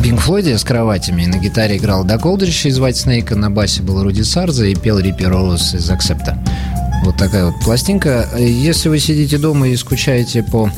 Пинк 0.00 0.20
Флойде 0.20 0.56
с 0.56 0.62
кроватями. 0.62 1.26
На 1.26 1.38
гитаре 1.38 1.78
играл 1.78 2.04
Дак 2.04 2.24
Олдрич 2.24 2.66
из 2.66 2.78
White 2.78 2.92
Snake, 2.92 3.34
на 3.34 3.50
басе 3.50 3.82
был 3.82 4.00
Руди 4.04 4.22
Сарза 4.22 4.66
и 4.66 4.76
пел 4.76 5.00
Риппи 5.00 5.24
Роуз 5.24 5.74
из 5.74 5.90
Аксепта. 5.90 6.38
Вот 7.04 7.16
такая 7.16 7.46
вот 7.46 7.58
пластинка. 7.64 8.28
Э, 8.32 8.48
Если 8.48 8.88
вы 8.88 9.00
сидите 9.00 9.38
дома 9.38 9.66
и 9.66 9.76
скучаете 9.76 10.44
по 10.44 10.70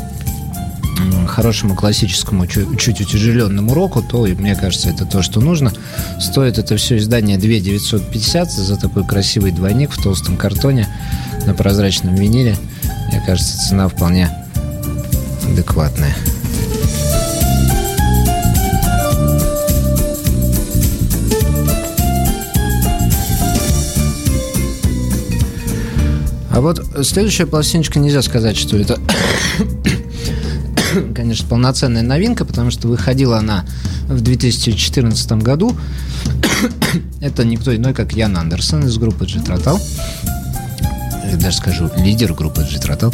хорошему 1.28 1.74
классическому, 1.74 2.46
чу- 2.46 2.76
чуть 2.76 3.00
утяжеленному 3.00 3.74
року, 3.74 4.02
то, 4.02 4.22
мне 4.22 4.54
кажется, 4.54 4.90
это 4.90 5.04
то, 5.04 5.22
что 5.22 5.40
нужно. 5.40 5.72
Стоит 6.20 6.58
это 6.58 6.76
все 6.76 6.98
издание 6.98 7.38
2 7.38 7.48
950 7.60 8.50
за 8.50 8.76
такой 8.76 9.04
красивый 9.06 9.50
двойник 9.52 9.90
в 9.92 10.02
толстом 10.02 10.36
картоне 10.36 10.88
на 11.46 11.54
прозрачном 11.54 12.14
виниле. 12.14 12.56
Мне 13.08 13.22
кажется, 13.26 13.58
цена 13.68 13.88
вполне 13.88 14.30
адекватная. 15.50 16.14
А 26.50 26.60
вот 26.60 26.84
следующая 27.02 27.46
пластиночка 27.46 27.98
нельзя 27.98 28.22
сказать, 28.22 28.56
что 28.56 28.76
это, 28.76 29.00
конечно, 31.14 31.48
полноценная 31.48 32.02
новинка, 32.02 32.44
потому 32.44 32.70
что 32.70 32.88
выходила 32.88 33.38
она 33.38 33.64
в 34.08 34.20
2014 34.20 35.32
году. 35.32 35.76
это 37.20 37.44
никто 37.44 37.74
иной, 37.74 37.94
как 37.94 38.12
Ян 38.12 38.36
Андерсон 38.36 38.86
из 38.86 38.96
группы 38.98 39.24
Джетротал. 39.24 39.80
Я 41.34 41.40
даже 41.40 41.56
скажу, 41.56 41.90
лидер 41.96 42.32
группы 42.34 42.62
Джетротал. 42.62 43.12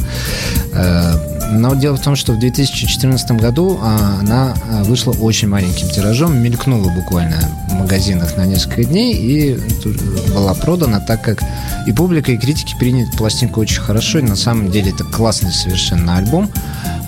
Но 1.52 1.74
дело 1.74 1.96
в 1.96 2.00
том, 2.00 2.14
что 2.14 2.32
в 2.32 2.38
2014 2.38 3.32
году 3.32 3.78
а, 3.82 4.18
она 4.20 4.54
а, 4.70 4.84
вышла 4.84 5.12
очень 5.12 5.48
маленьким 5.48 5.88
тиражом, 5.88 6.38
мелькнула 6.38 6.88
буквально 6.90 7.36
в 7.68 7.74
магазинах 7.74 8.36
на 8.36 8.46
несколько 8.46 8.84
дней 8.84 9.14
и 9.14 9.60
тут 9.82 10.00
была 10.28 10.54
продана, 10.54 11.00
так 11.00 11.22
как 11.22 11.42
и 11.88 11.92
публика, 11.92 12.30
и 12.30 12.38
критики 12.38 12.76
приняли 12.78 13.10
пластинку 13.16 13.60
очень 13.60 13.80
хорошо. 13.80 14.20
И 14.20 14.22
на 14.22 14.36
самом 14.36 14.70
деле 14.70 14.92
это 14.92 15.02
классный 15.02 15.50
совершенно 15.50 16.18
альбом. 16.18 16.48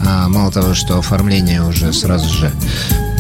А, 0.05 0.29
Мало 0.29 0.51
того, 0.51 0.75
что 0.75 0.99
оформление 0.99 1.63
уже 1.63 1.93
сразу 1.93 2.29
же 2.29 2.51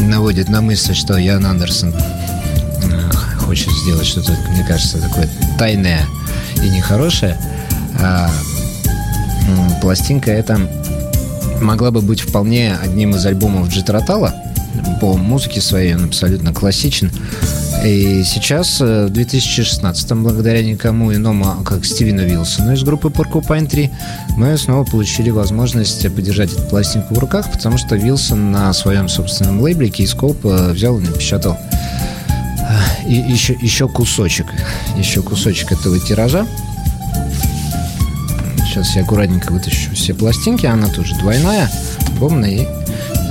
наводит 0.00 0.48
на 0.48 0.60
мысль, 0.60 0.94
что 0.94 1.16
Ян 1.18 1.46
Андерсон 1.46 1.94
э, 1.94 3.10
хочет 3.38 3.70
сделать 3.70 4.06
что-то, 4.06 4.32
мне 4.50 4.64
кажется, 4.64 5.00
такое 5.00 5.28
тайное 5.56 6.04
и 6.56 6.68
нехорошее. 6.68 7.38
А, 8.00 8.30
пластинка 9.80 10.30
эта 10.30 10.60
могла 11.60 11.90
бы 11.90 12.00
быть 12.00 12.20
вполне 12.20 12.76
одним 12.76 13.14
из 13.14 13.24
альбомов 13.24 13.68
Джитротала. 13.68 14.34
По 15.00 15.16
музыке 15.16 15.60
своей 15.60 15.94
он 15.94 16.04
абсолютно 16.04 16.52
классичен. 16.52 17.10
И 17.84 18.22
сейчас, 18.24 18.80
э, 18.80 19.06
в 19.06 19.10
2016 19.10 20.22
благодаря 20.22 20.62
никому 20.62 21.12
иному, 21.12 21.64
как 21.64 21.84
Стивену 21.84 22.24
Вилсону 22.24 22.74
из 22.74 22.84
группы 22.84 23.08
Porcupine 23.08 23.66
3, 23.66 23.90
мы 24.36 24.56
снова 24.56 24.84
получили 24.84 25.30
возможность 25.30 26.02
подержать 26.14 26.52
эту 26.52 26.62
пластинку 26.62 27.14
в 27.14 27.18
руках, 27.18 27.50
потому 27.50 27.78
что 27.78 27.96
Вилсон 27.96 28.52
на 28.52 28.72
своем 28.72 29.08
собственном 29.08 29.60
лейбле 29.60 29.88
Keyscope 29.88 30.38
э, 30.44 30.72
взял 30.72 30.98
и 30.98 31.02
напечатал 31.02 31.58
э, 32.60 33.08
и 33.08 33.14
еще, 33.14 33.54
еще 33.60 33.88
кусочек, 33.88 34.46
еще 34.96 35.22
кусочек 35.22 35.72
этого 35.72 35.98
тиража. 35.98 36.46
Сейчас 38.72 38.96
я 38.96 39.02
аккуратненько 39.02 39.52
вытащу 39.52 39.90
все 39.92 40.14
пластинки. 40.14 40.64
Она 40.64 40.88
тоже 40.88 41.14
двойная, 41.16 41.70
альбомная. 42.06 42.50
И 42.50 42.68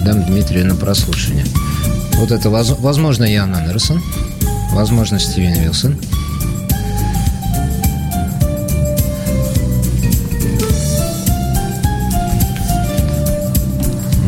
дам 0.05 0.23
Дмитрию 0.23 0.67
на 0.67 0.75
прослушивание. 0.75 1.45
Вот 2.17 2.29
это, 2.29 2.51
воз- 2.51 2.77
возможно, 2.77 3.23
Ян 3.23 3.55
Андерсон. 3.55 4.03
Возможно, 4.71 5.17
Стивен 5.19 5.55
Вилсон. 5.55 5.97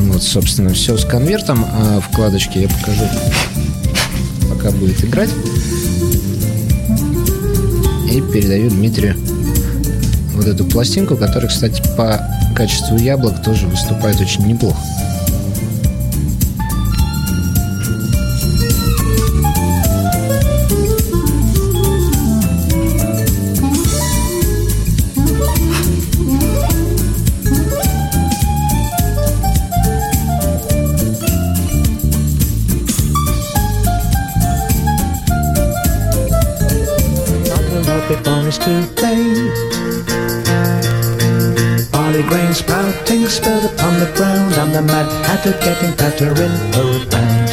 Вот, 0.08 0.24
собственно, 0.24 0.74
все 0.74 0.98
с 0.98 1.06
конвертом. 1.06 1.64
А 1.72 2.02
вкладочки 2.02 2.58
я 2.58 2.68
покажу, 2.68 3.04
пока 4.50 4.72
будет 4.72 5.06
играть. 5.06 5.30
И 8.12 8.20
передаю 8.20 8.72
Дмитрию 8.72 9.16
вот 10.34 10.48
эту 10.48 10.66
пластинку, 10.66 11.16
которая, 11.16 11.50
кстати, 11.50 11.82
по 11.96 12.20
качеству 12.56 12.98
яблок 12.98 13.42
тоже 13.44 13.68
выступает 13.68 14.20
очень 14.20 14.46
неплохо. 14.46 14.78
Too 38.64 38.88
late. 39.02 39.83
Barley 42.24 42.30
grain 42.30 42.54
sprouting 42.54 43.28
spilled 43.28 43.66
upon 43.66 44.00
the 44.00 44.12
ground. 44.16 44.54
I'm 44.56 44.72
the 44.72 44.82
mad 44.82 45.26
hatter 45.26 45.52
getting 45.60 45.94
fatter 45.94 46.30
in 46.30 46.52
for 46.72 46.98
a 46.98 47.06
pound. 47.10 47.50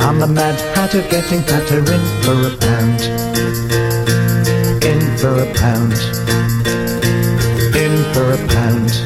I'm 0.00 0.18
the 0.18 0.26
mad 0.26 0.58
hatter 0.76 1.02
getting 1.10 1.42
fatter 1.42 1.78
in 1.78 2.02
for 2.22 2.46
a 2.46 2.56
pound. 2.56 3.00
In 4.84 5.00
for 5.18 5.34
a 5.42 5.54
pound. 5.54 5.92
In 7.74 8.14
for 8.14 8.32
a 8.32 8.48
pound. 8.48 9.05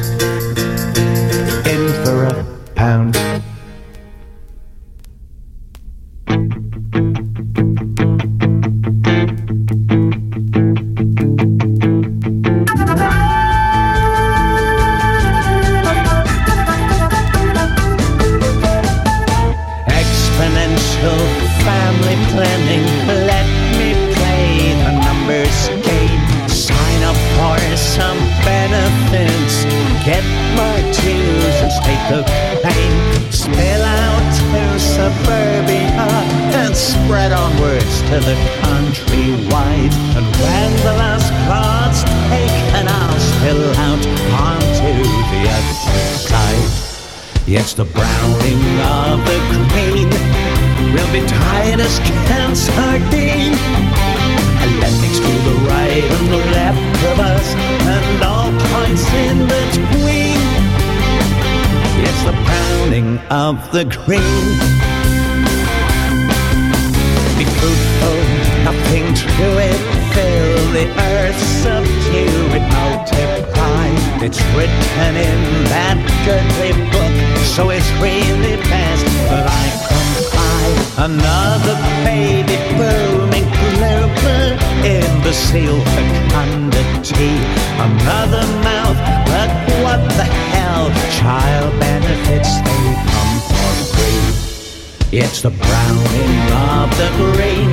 Another 87.81 88.45
mouth, 88.61 88.97
but 89.25 89.49
what 89.81 90.01
the 90.15 90.27
hell? 90.53 90.85
Child 91.17 91.79
benefits, 91.79 92.51
they 92.61 92.83
come 93.09 93.35
for 93.49 93.73
free. 93.97 95.17
It's 95.17 95.41
the 95.41 95.49
browning 95.49 96.35
of 96.77 96.87
the 97.01 97.09
grain. 97.33 97.69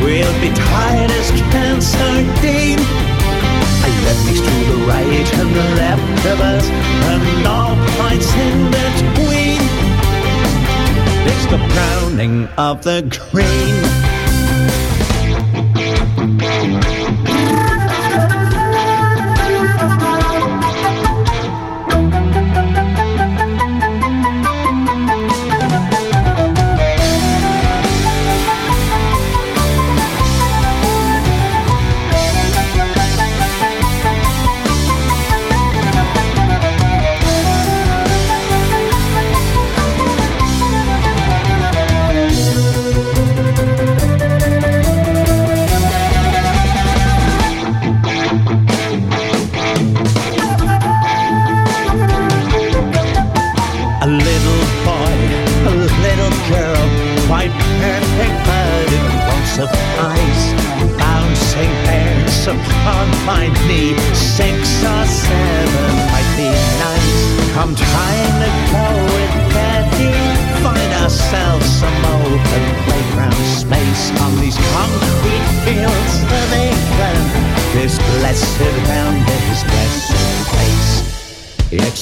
We'll 0.00 0.36
be 0.40 0.50
tired 0.54 1.10
as 1.10 1.30
can 1.50 1.80
sardine. 1.80 2.78
I 3.82 3.90
left 4.06 4.22
next 4.26 4.44
to 4.46 4.54
the 4.70 4.78
right 4.86 5.28
and 5.40 5.50
the 5.58 5.68
left 5.74 6.22
of 6.26 6.38
us, 6.40 6.66
and 7.10 7.44
all 7.44 7.74
points 7.98 8.30
in 8.46 8.70
between. 8.70 9.60
It's 11.26 11.46
the 11.46 11.58
browning 11.74 12.46
of 12.56 12.84
the 12.84 13.02
grain. 13.32 13.82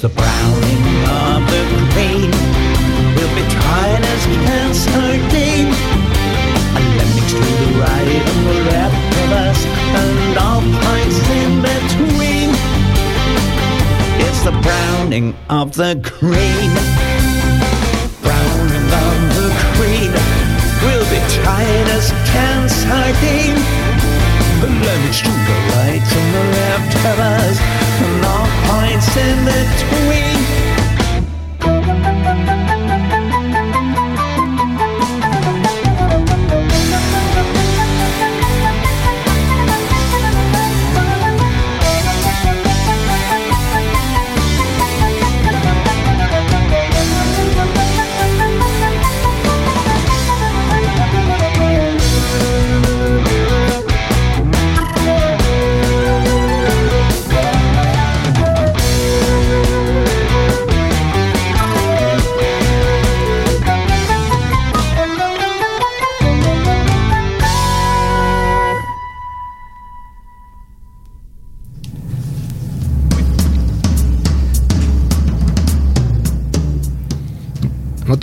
The 0.00 0.08
browning 0.08 0.84
of 1.04 1.44
the 1.50 1.62
grain. 1.92 2.30
We'll 3.14 3.34
be 3.36 3.44
tired 3.52 4.02
as 4.02 4.24
can 4.46 4.72
sardine. 4.72 5.74
And 6.76 6.86
lemmings 6.96 7.32
to 7.32 7.44
the 7.60 7.70
right 7.80 8.08
and 8.08 8.46
the 8.46 8.56
left 8.70 9.12
of 9.20 9.30
us, 9.44 9.60
and 10.00 10.38
all 10.38 10.62
points 10.62 11.18
in 11.40 11.50
between. 11.60 12.48
It's 14.24 14.42
the 14.42 14.52
browning 14.62 15.36
of 15.50 15.74
the 15.74 15.96
grain. 15.96 16.49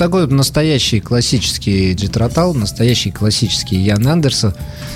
Такой 0.08 0.22
вот 0.22 0.32
настоящий 0.32 1.02
классический 1.02 1.92
Джитротал, 1.92 2.54
настоящий 2.54 3.12
классический 3.12 3.76
Ян 3.76 4.08
Андерсон 4.08 4.54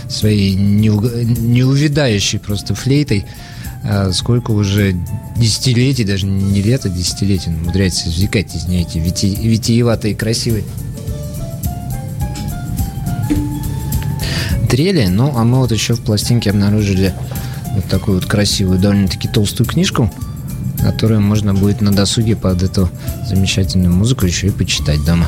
своей 0.08 0.56
неуг- 0.56 1.26
неувядающей 1.26 2.40
просто 2.40 2.76
флейтой. 2.76 3.26
А, 3.84 4.14
Сколько 4.14 4.52
уже 4.52 4.96
десятилетий, 5.36 6.06
даже 6.06 6.28
не 6.28 6.62
лет, 6.62 6.86
а 6.86 6.90
десятилетий, 6.90 7.50
он 7.50 7.56
умудряется 7.58 8.08
извлекать 8.08 8.56
из 8.56 8.70
нее 8.70 8.84
эти 8.84 9.00
вити- 9.00 9.38
витиеватые 9.38 10.16
красивые 10.16 10.64
трели. 14.70 15.08
Ну, 15.08 15.34
а 15.36 15.44
мы 15.44 15.58
вот 15.58 15.74
еще 15.74 15.94
в 15.94 16.00
пластинке 16.00 16.52
обнаружили 16.52 17.14
вот 17.76 17.84
такую 17.90 18.22
вот 18.22 18.30
красивую, 18.30 18.80
довольно-таки 18.80 19.28
толстую 19.28 19.68
книжку, 19.68 20.10
которую 20.82 21.22
можно 21.22 21.54
будет 21.54 21.82
на 21.82 21.92
досуге 21.92 22.36
под 22.36 22.64
эту 22.64 22.90
замечательную 23.28 23.94
музыку 23.94 24.26
еще 24.26 24.48
и 24.48 24.52
почитать 24.52 25.04
дома. 25.06 25.28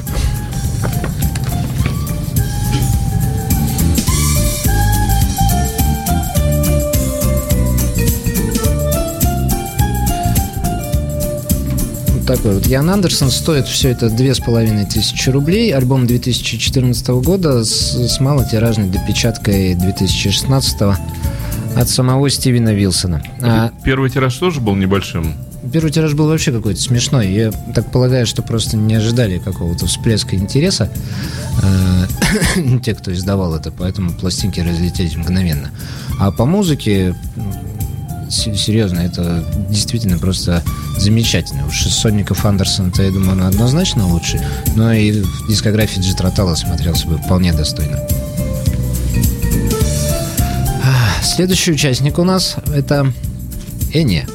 Такой 12.28 12.56
вот 12.56 12.66
Ян 12.68 12.90
Андерсон. 12.90 13.30
Стоит 13.30 13.68
все 13.68 13.90
это 13.90 14.10
две 14.10 14.34
с 14.34 14.40
половиной 14.40 14.86
тысячи 14.86 15.30
рублей. 15.30 15.72
Альбом 15.72 16.08
2014 16.08 17.08
года 17.10 17.66
с, 17.66 17.94
с 17.94 18.20
малотиражной 18.20 18.88
допечаткой 18.88 19.76
2016 19.76 20.82
от 21.76 21.90
самого 21.90 22.30
Стивена 22.30 22.74
Вилсона. 22.74 23.22
А 23.42 23.72
Первый 23.84 24.10
тираж 24.10 24.36
тоже 24.36 24.60
был 24.62 24.76
небольшим. 24.76 25.34
Первый 25.72 25.92
тираж 25.92 26.14
был 26.14 26.28
вообще 26.28 26.52
какой-то 26.52 26.80
смешной. 26.80 27.32
Я 27.32 27.52
так 27.74 27.90
полагаю, 27.92 28.26
что 28.28 28.42
просто 28.42 28.76
не 28.78 28.96
ожидали 28.96 29.38
какого-то 29.40 29.86
всплеска 29.88 30.36
интереса 30.36 30.90
э, 31.62 32.80
те, 32.84 32.94
кто 32.94 33.14
издавал 33.14 33.56
это, 33.56 33.72
поэтому 33.72 34.12
пластинки 34.14 34.60
разлетелись 34.60 35.16
мгновенно. 35.16 35.72
А 36.20 36.32
по 36.32 36.46
музыке, 36.46 37.16
се- 38.30 38.56
серьезно, 38.56 39.00
это 39.00 39.44
действительно 39.70 40.18
просто 40.20 40.62
замечательно. 40.98 41.66
Уж 41.66 41.86
из 41.86 41.94
Сонников 41.96 42.46
Андерсона-то, 42.46 43.02
я 43.02 43.12
думаю, 43.12 43.32
он 43.32 43.44
однозначно 43.44 44.06
лучше, 44.08 44.46
но 44.76 44.92
и 44.92 45.22
в 45.22 45.48
дискографии 45.48 46.02
Джитротала 46.02 46.56
смотрелся 46.56 47.08
бы 47.08 47.18
вполне 47.18 47.54
достойно. 47.54 48.00
А, 51.24 51.26
Следующий 51.26 51.72
участник 51.72 52.20
у 52.20 52.26
нас 52.26 52.58
это 52.74 53.12
Эния. 53.94 54.28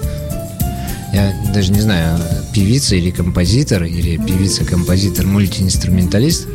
Я 1.13 1.35
даже 1.53 1.71
не 1.71 1.81
знаю, 1.81 2.19
певица 2.55 2.97
или 2.97 3.11
композитор, 3.11 3.85
или 3.85 4.17
певица-композитор, 4.17 5.27
мультиинструменталист. 5.27 6.49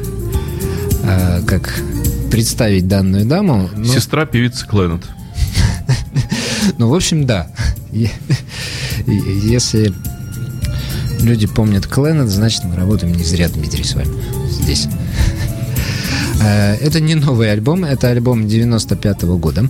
А, 1.04 1.42
как 1.46 1.80
представить 2.32 2.88
данную 2.88 3.26
даму? 3.26 3.70
Ну, 3.76 3.86
Сестра 3.86 4.26
певицы 4.26 4.66
Кленнет. 4.66 5.04
ну, 6.80 6.90
в 6.90 6.96
общем, 6.96 7.28
да. 7.28 7.52
Если 9.06 9.94
люди 11.22 11.46
помнят 11.46 11.86
Кленнет, 11.86 12.30
значит, 12.30 12.64
мы 12.64 12.76
работаем 12.76 13.14
не 13.14 13.24
зря, 13.24 13.50
Дмитрий, 13.50 13.84
с 13.84 13.94
вами 13.94 14.10
здесь. 14.50 14.88
Э, 16.42 16.74
Это 16.82 17.00
не 17.00 17.14
новый 17.14 17.52
альбом, 17.52 17.86
это 17.86 18.08
альбом 18.08 18.48
95 18.48 19.24
года. 19.24 19.70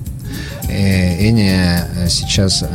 Э, 0.70 1.28
Эня 1.28 1.88
э, 1.96 2.10
сейчас 2.10 2.64
э, 2.64 2.68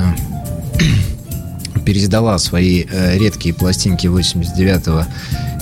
переиздала 1.85 2.39
свои 2.39 2.85
редкие 3.15 3.55
пластинки 3.55 4.07
89 4.07 5.07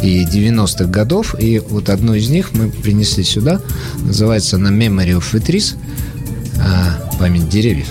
и 0.02 0.24
90-х 0.24 0.84
годов, 0.86 1.34
и 1.38 1.58
вот 1.58 1.88
одну 1.88 2.14
из 2.14 2.28
них 2.28 2.52
мы 2.52 2.68
принесли 2.68 3.24
сюда. 3.24 3.60
Называется 3.98 4.56
она 4.56 4.70
Memory 4.70 5.18
of 5.18 5.76
а, 6.58 7.16
память 7.18 7.48
деревьев. 7.48 7.88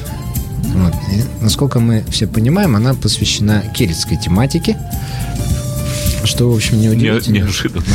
Вот. 0.74 0.94
И, 1.14 1.24
насколько 1.44 1.80
мы 1.80 2.04
все 2.10 2.28
понимаем, 2.28 2.76
она 2.76 2.94
посвящена 2.94 3.64
кельтской 3.74 4.18
тематике, 4.18 4.78
что, 6.26 6.52
в 6.52 6.56
общем, 6.56 6.80
Не- 6.80 6.88
неудивительно. 6.88 7.36
неожиданно. 7.38 7.86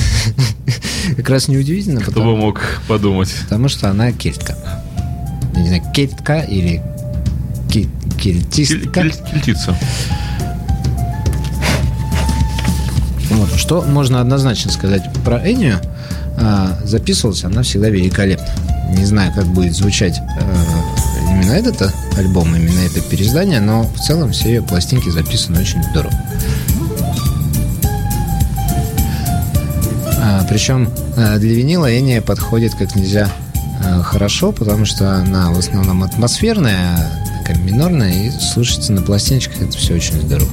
как 1.16 1.28
раз 1.28 1.48
неудивительно, 1.48 2.00
Кто 2.00 2.12
потому, 2.12 2.32
бы 2.36 2.38
мог 2.38 2.60
подумать. 2.88 3.30
потому 3.44 3.68
что 3.68 3.90
она 3.90 4.12
кельтка. 4.12 4.56
Не 5.60 5.68
знаю, 5.68 5.82
кельтка 5.92 6.40
или 6.40 6.82
Кель- 7.68 7.88
кельтистка. 8.20 9.00
кель- 9.02 9.14
Кельтица. 9.32 9.76
Вот. 13.30 13.52
Что 13.54 13.82
можно 13.82 14.20
однозначно 14.20 14.72
сказать 14.72 15.04
про 15.24 15.38
Энию? 15.38 15.78
А, 16.36 16.78
записывалась 16.84 17.44
она 17.44 17.62
всегда 17.62 17.88
великолепно. 17.88 18.48
Не 18.96 19.04
знаю, 19.04 19.32
как 19.32 19.44
будет 19.46 19.74
звучать 19.76 20.18
э, 20.18 21.30
именно 21.30 21.52
этот 21.52 21.94
альбом, 22.18 22.56
именно 22.56 22.80
это 22.80 23.00
переиздание, 23.02 23.60
но 23.60 23.84
в 23.84 24.00
целом 24.00 24.32
все 24.32 24.48
ее 24.48 24.62
пластинки 24.62 25.08
записаны 25.10 25.60
очень 25.60 25.82
здорово. 25.84 26.12
А, 30.22 30.44
причем 30.48 30.90
э, 31.16 31.38
для 31.38 31.54
винила 31.54 31.86
Эния 31.96 32.20
подходит 32.20 32.74
как 32.74 32.96
нельзя 32.96 33.28
хорошо, 34.04 34.52
потому 34.52 34.84
что 34.84 35.14
она 35.16 35.50
в 35.50 35.58
основном 35.58 36.02
атмосферная, 36.02 36.96
такая 37.38 37.56
минорная, 37.58 38.12
и 38.12 38.30
слушается 38.30 38.92
на 38.92 39.02
пластиночках 39.02 39.62
это 39.62 39.76
все 39.76 39.94
очень 39.94 40.20
здорово. 40.20 40.50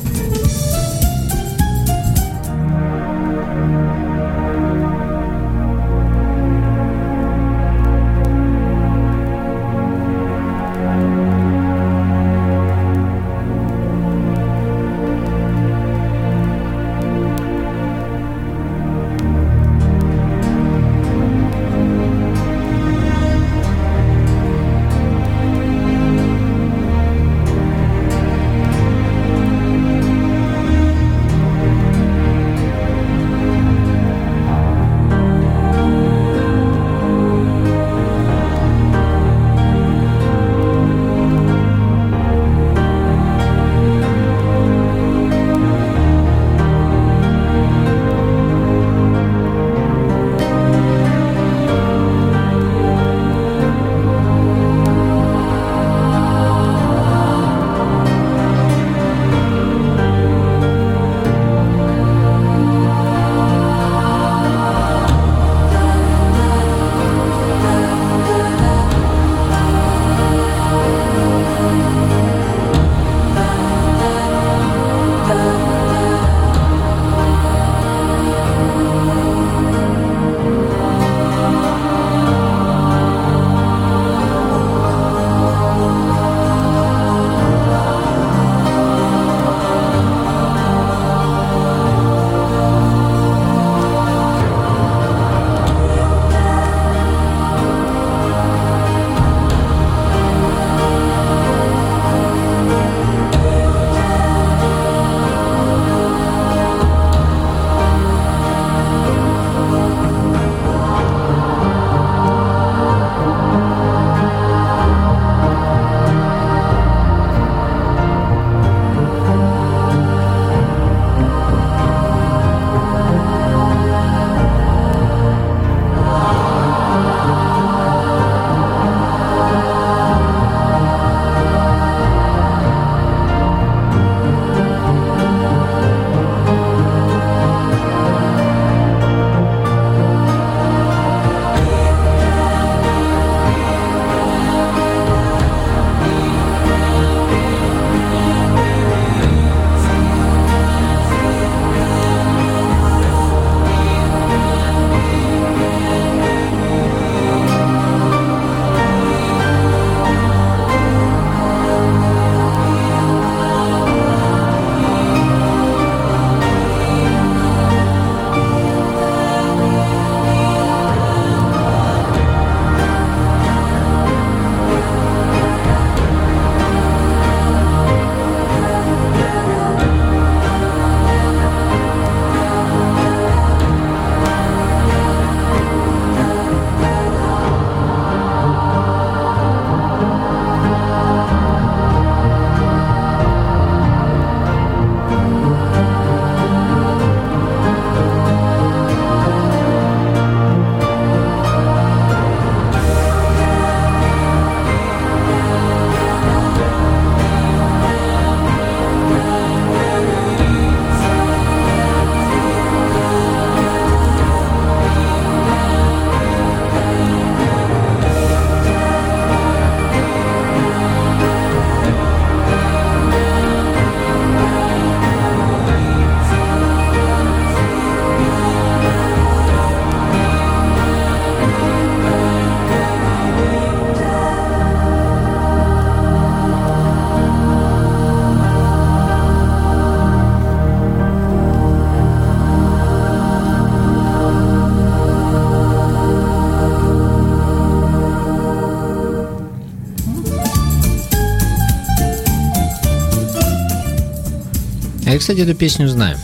Я, 255.18 255.20
кстати, 255.20 255.40
эту 255.40 255.56
песню 255.56 255.88
знаю, 255.88 256.16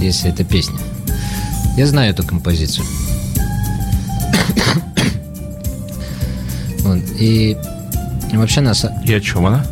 если 0.00 0.32
это 0.32 0.42
песня. 0.42 0.80
Я 1.76 1.86
знаю 1.86 2.10
эту 2.10 2.24
композицию. 2.24 2.84
вот, 6.80 6.98
и 7.20 7.56
вообще 8.32 8.62
нас... 8.62 8.84
И 9.04 9.14
о 9.14 9.20
чем 9.20 9.46
она? 9.46 9.64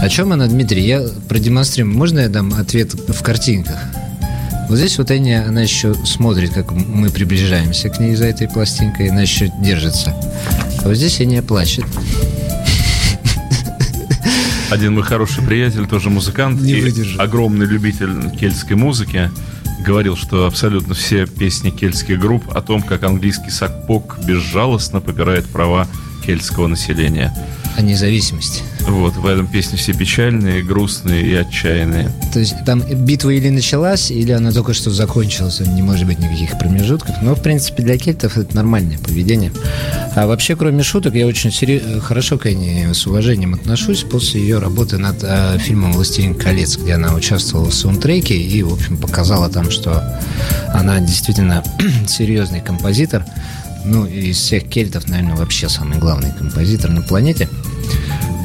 О 0.00 0.08
чем 0.08 0.32
она, 0.32 0.48
Дмитрий? 0.48 0.84
Я 0.84 1.02
продемонстрирую. 1.28 1.96
Можно 1.96 2.18
я 2.18 2.28
дам 2.28 2.52
ответ 2.52 2.92
в 2.92 3.22
картинках? 3.22 3.78
Вот 4.68 4.78
здесь 4.78 4.98
вот 4.98 5.12
Энни, 5.12 5.30
она 5.30 5.62
еще 5.62 5.94
смотрит, 6.04 6.54
как 6.54 6.72
мы 6.72 7.08
приближаемся 7.08 7.88
к 7.88 8.00
ней 8.00 8.16
за 8.16 8.24
этой 8.24 8.48
пластинкой, 8.48 9.10
она 9.10 9.22
еще 9.22 9.48
держится. 9.60 10.12
А 10.82 10.88
вот 10.88 10.96
здесь 10.96 11.20
Энни 11.20 11.38
плачет. 11.38 11.84
Один 14.72 14.94
мой 14.94 15.02
хороший 15.02 15.44
приятель, 15.44 15.86
тоже 15.86 16.08
музыкант 16.08 16.62
Не 16.62 16.72
и 16.72 17.16
огромный 17.18 17.66
любитель 17.66 18.30
кельтской 18.30 18.74
музыки, 18.74 19.30
говорил, 19.84 20.16
что 20.16 20.46
абсолютно 20.46 20.94
все 20.94 21.26
песни 21.26 21.68
кельтских 21.68 22.18
групп 22.18 22.44
о 22.56 22.62
том, 22.62 22.80
как 22.80 23.02
английский 23.02 23.50
сакпок 23.50 24.18
безжалостно 24.24 25.02
попирает 25.02 25.44
права 25.46 25.86
кельтского 26.24 26.68
населения. 26.68 27.34
О 27.76 27.82
независимости. 27.82 28.62
Вот, 28.86 29.16
в 29.16 29.26
этом 29.26 29.46
песни 29.46 29.76
все 29.76 29.92
печальные, 29.92 30.62
грустные 30.62 31.22
и 31.22 31.34
отчаянные. 31.34 32.10
То 32.32 32.40
есть 32.40 32.54
там 32.66 32.80
битва 32.80 33.30
или 33.30 33.48
началась, 33.48 34.10
или 34.10 34.32
она 34.32 34.52
только 34.52 34.74
что 34.74 34.90
закончилась, 34.90 35.60
не 35.60 35.82
может 35.82 36.06
быть 36.06 36.18
никаких 36.18 36.58
промежутков. 36.58 37.14
Но, 37.22 37.34
в 37.34 37.42
принципе, 37.42 37.82
для 37.82 37.96
кельтов 37.96 38.36
это 38.36 38.54
нормальное 38.56 38.98
поведение. 38.98 39.52
А 40.14 40.26
вообще, 40.26 40.56
кроме 40.56 40.82
шуток, 40.82 41.14
я 41.14 41.26
очень 41.26 41.52
сери- 41.52 42.00
хорошо 42.00 42.38
к 42.38 42.50
ней 42.50 42.92
с 42.92 43.06
уважением 43.06 43.54
отношусь 43.54 44.02
после 44.02 44.40
ее 44.40 44.58
работы 44.58 44.98
над 44.98 45.16
э, 45.22 45.58
фильмом 45.58 45.92
«Властелин 45.92 46.34
колец», 46.34 46.76
где 46.76 46.94
она 46.94 47.14
участвовала 47.14 47.70
в 47.70 47.74
саундтреке 47.74 48.36
и, 48.36 48.62
в 48.62 48.72
общем, 48.72 48.96
показала 48.96 49.48
там, 49.48 49.70
что 49.70 50.02
она 50.74 51.00
действительно 51.00 51.62
серьезный 52.08 52.60
композитор. 52.60 53.24
Ну, 53.84 54.06
из 54.06 54.36
всех 54.36 54.68
кельтов, 54.68 55.08
наверное, 55.08 55.34
вообще 55.36 55.68
самый 55.68 55.98
главный 55.98 56.30
композитор 56.32 56.90
на 56.90 57.02
планете. 57.02 57.48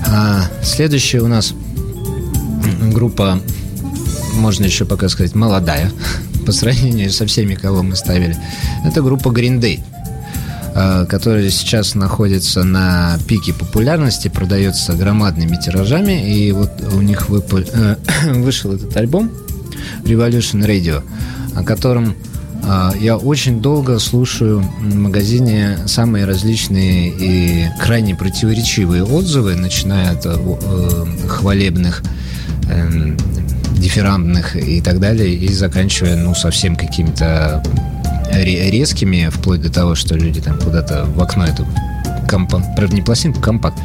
А 0.09 0.43
следующая 0.63 1.19
у 1.19 1.27
нас 1.27 1.53
группа, 2.93 3.39
можно 4.35 4.65
еще 4.65 4.85
пока 4.85 5.09
сказать, 5.09 5.35
молодая, 5.35 5.91
по 6.45 6.51
сравнению 6.51 7.11
со 7.11 7.25
всеми, 7.25 7.55
кого 7.55 7.83
мы 7.83 7.95
ставили. 7.95 8.37
Это 8.85 9.01
группа 9.01 9.29
Green 9.29 9.59
Day, 9.59 9.81
э, 10.75 11.05
которая 11.07 11.49
сейчас 11.49 11.95
находится 11.95 12.63
на 12.63 13.17
пике 13.27 13.53
популярности, 13.53 14.29
продается 14.29 14.93
громадными 14.93 15.57
тиражами, 15.57 16.33
и 16.33 16.51
вот 16.51 16.71
у 16.93 17.01
них 17.01 17.29
выпу- 17.29 17.69
э, 17.71 17.95
вышел 18.33 18.73
этот 18.73 18.95
альбом 18.95 19.31
Revolution 20.03 20.65
Radio, 20.65 21.03
о 21.55 21.63
котором 21.63 22.15
я 22.99 23.17
очень 23.17 23.61
долго 23.61 23.97
слушаю 23.99 24.59
в 24.59 24.95
магазине 24.95 25.77
самые 25.85 26.25
различные 26.25 27.09
и 27.09 27.67
крайне 27.79 28.15
противоречивые 28.15 29.03
отзывы, 29.03 29.55
начиная 29.55 30.11
от 30.11 30.25
э, 30.25 30.35
э, 30.37 31.27
хвалебных 31.27 32.03
эм, 32.69 33.15
дифирамбных 33.77 34.55
и 34.55 34.81
так 34.81 34.99
далее, 34.99 35.33
и 35.33 35.47
заканчивая, 35.53 36.17
ну, 36.17 36.35
совсем 36.35 36.75
какими-то 36.75 37.63
ре- 38.31 38.69
резкими, 38.69 39.29
вплоть 39.31 39.61
до 39.61 39.71
того, 39.71 39.95
что 39.95 40.15
люди 40.15 40.41
там 40.41 40.57
куда-то 40.59 41.05
в 41.05 41.21
окно 41.21 41.45
эту 41.45 41.65
компакт, 42.27 42.91
не 42.91 43.01
пластинку, 43.01 43.41
компакт 43.41 43.79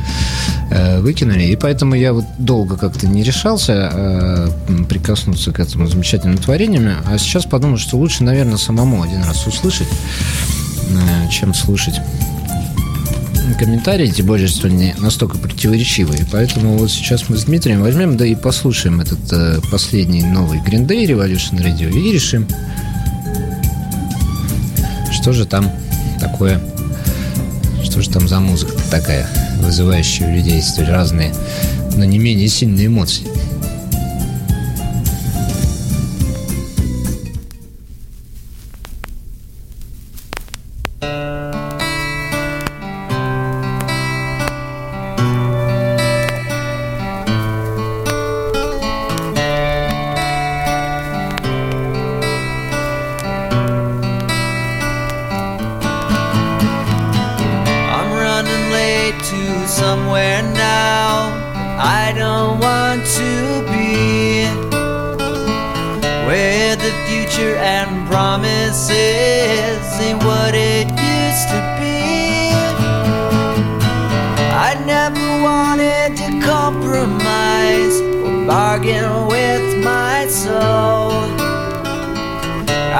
э, 0.70 1.01
выкинули, 1.01 1.45
и 1.45 1.57
поэтому 1.57 1.95
я 1.95 2.12
вот 2.12 2.24
долго 2.38 2.76
как-то 2.76 3.07
не 3.07 3.22
решался 3.22 3.90
э, 3.93 4.49
прикоснуться 4.88 5.53
к 5.53 5.61
этому 5.61 5.86
замечательному 5.86 6.38
творению, 6.38 6.97
а 7.07 7.18
сейчас 7.18 7.45
подумал, 7.45 7.78
что 7.78 7.97
лучше, 7.97 8.24
наверное, 8.24 8.57
самому 8.57 9.03
один 9.03 9.22
раз 9.24 9.47
услышать, 9.47 9.88
э, 9.88 11.28
чем 11.30 11.55
слушать 11.55 12.01
комментарии, 13.59 14.09
тем 14.09 14.26
более, 14.26 14.49
что 14.49 14.68
они 14.68 14.95
настолько 14.99 15.38
противоречивые. 15.38 16.26
Поэтому 16.32 16.78
вот 16.78 16.90
сейчас 16.90 17.28
мы 17.28 17.36
с 17.36 17.45
Дмитрием 17.45 17.80
возьмем, 17.80 18.16
да 18.16 18.26
и 18.26 18.34
послушаем 18.34 19.01
этот 19.01 19.32
э, 19.32 19.61
последний 19.70 20.22
новый 20.22 20.59
Green 20.59 20.86
Day 20.86 21.07
Revolution 21.07 21.59
Radio 21.59 21.90
и 21.90 22.12
решим, 22.12 22.47
что 25.12 25.32
же 25.32 25.47
там 25.47 25.70
такое, 26.18 26.61
что 27.93 28.01
же 28.01 28.09
там 28.09 28.26
за 28.26 28.40
музыка 28.40 28.72
такая, 28.90 29.28
вызывающая 29.59 30.26
у 30.26 30.34
людей 30.34 30.62
столь 30.62 30.86
разные, 30.86 31.34
но 31.95 32.07
не 32.07 32.18
менее 32.18 32.49
сильные 32.49 32.86
эмоции. 32.86 33.26
Somewhere 59.83 60.43
now. 60.43 61.11
I 62.01 62.14
don't 62.22 62.55
want 62.68 63.01
to 63.18 63.30
be 63.72 64.47
Where 66.28 66.76
the 66.76 66.93
future 67.07 67.57
and 67.57 67.91
promises 68.09 69.83
ain't 70.07 70.22
what 70.28 70.53
it 70.55 70.87
used 71.16 71.47
to 71.55 71.61
be. 71.80 72.01
I 74.68 74.70
never 74.95 75.26
wanted 75.49 76.11
to 76.22 76.28
compromise 76.53 77.97
or 78.24 78.37
bargain 78.47 79.11
with 79.35 79.66
my 79.91 80.18
soul. 80.28 81.12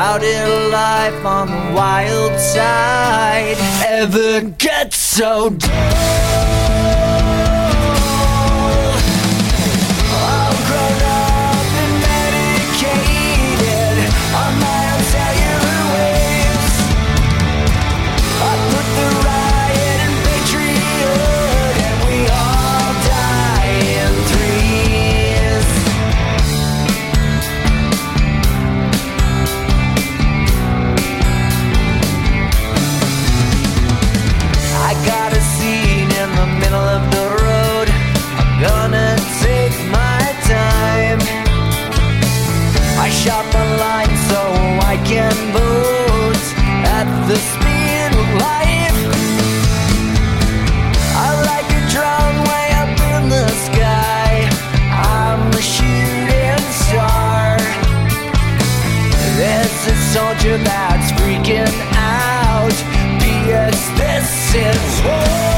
Out 0.07 0.22
in 0.35 0.49
life 0.80 1.20
on 1.37 1.47
the 1.55 1.64
wild 1.78 2.35
side 2.41 3.59
ever 3.87 4.41
get 4.66 4.93
so 4.93 5.51
dull? 5.51 6.22
says, 64.53 65.03
war. 65.03 65.51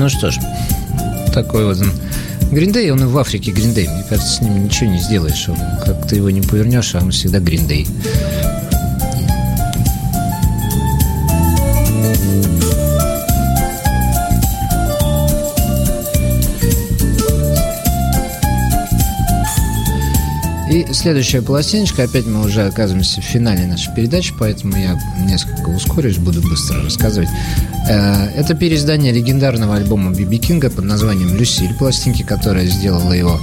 Ну 0.00 0.08
что 0.08 0.30
ж, 0.30 0.38
такой 1.34 1.66
вот 1.66 1.78
он. 1.78 1.92
Гриндей, 2.50 2.90
он 2.90 3.02
и 3.02 3.04
в 3.04 3.18
Африке 3.18 3.50
Гриндей. 3.50 3.86
Мне 3.86 4.02
кажется, 4.08 4.36
с 4.36 4.40
ним 4.40 4.64
ничего 4.64 4.88
не 4.88 4.98
сделаешь. 4.98 5.46
Как 5.84 6.08
ты 6.08 6.16
его 6.16 6.30
не 6.30 6.40
повернешь, 6.40 6.94
а 6.94 7.00
он 7.00 7.10
всегда 7.10 7.38
Гриндей. 7.38 7.86
И 20.70 20.86
следующая 20.92 21.42
пластиночка, 21.42 22.04
опять 22.04 22.26
мы 22.26 22.44
уже 22.44 22.64
оказываемся 22.64 23.20
в 23.20 23.24
финале 23.24 23.66
нашей 23.66 23.92
передачи, 23.92 24.32
поэтому 24.38 24.76
я 24.76 24.96
несколько 25.18 25.68
ускорюсь, 25.70 26.18
буду 26.18 26.40
быстро 26.42 26.80
рассказывать. 26.84 27.28
Э, 27.88 28.28
Это 28.36 28.54
переиздание 28.54 29.12
легендарного 29.12 29.74
альбома 29.74 30.12
Биби 30.12 30.38
Кинга 30.38 30.70
под 30.70 30.84
названием 30.84 31.34
«Люсиль», 31.34 31.74
пластинки, 31.74 32.22
которая 32.22 32.66
сделала 32.66 33.12
его 33.12 33.40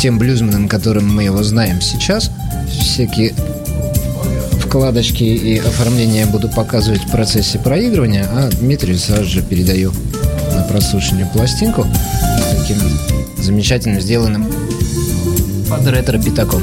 тем 0.00 0.18
блюзменом, 0.18 0.68
которым 0.68 1.12
мы 1.12 1.24
его 1.24 1.42
знаем 1.42 1.80
сейчас. 1.80 2.30
Всякие 2.70 3.34
вкладочки 4.60 5.24
и 5.24 5.58
оформление 5.58 6.20
я 6.20 6.26
буду 6.28 6.48
показывать 6.48 7.02
в 7.02 7.10
процессе 7.10 7.58
проигрывания, 7.58 8.28
а 8.30 8.48
Дмитрию 8.48 8.96
сразу 8.96 9.24
же 9.24 9.42
передаю 9.42 9.92
на 10.54 10.62
прослушивание 10.62 11.26
пластинку 11.26 11.84
таким 12.56 12.78
замечательным 13.38 14.00
сделанным 14.00 14.46
под 15.72 15.86
ретро-пятаком. 15.86 16.62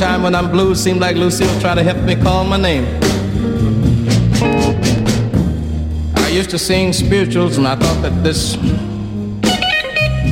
Sometime 0.00 0.22
when 0.22 0.34
I'm 0.34 0.50
blue, 0.50 0.74
seems 0.74 0.98
like 0.98 1.14
Lucille 1.14 1.60
try 1.60 1.74
to 1.74 1.82
help 1.82 1.98
me 1.98 2.16
call 2.16 2.42
my 2.42 2.56
name. 2.56 2.86
I 6.16 6.28
used 6.30 6.48
to 6.52 6.58
sing 6.58 6.94
spirituals, 6.94 7.58
and 7.58 7.68
I 7.68 7.76
thought 7.76 8.00
that 8.00 8.24
this 8.24 8.56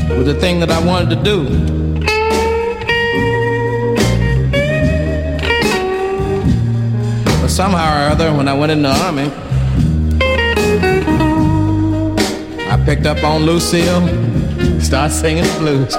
was 0.08 0.24
the 0.24 0.38
thing 0.40 0.60
that 0.60 0.70
I 0.70 0.82
wanted 0.82 1.10
to 1.10 1.22
do. 1.22 1.44
But 7.42 7.48
somehow 7.48 8.06
or 8.06 8.12
other, 8.12 8.34
when 8.34 8.48
I 8.48 8.54
went 8.54 8.72
in 8.72 8.80
the 8.80 8.88
army, 8.88 9.30
I 12.70 12.82
picked 12.86 13.04
up 13.04 13.22
on 13.22 13.42
Lucille, 13.42 14.00
started 14.80 15.12
singing 15.12 15.58
blues. 15.58 15.94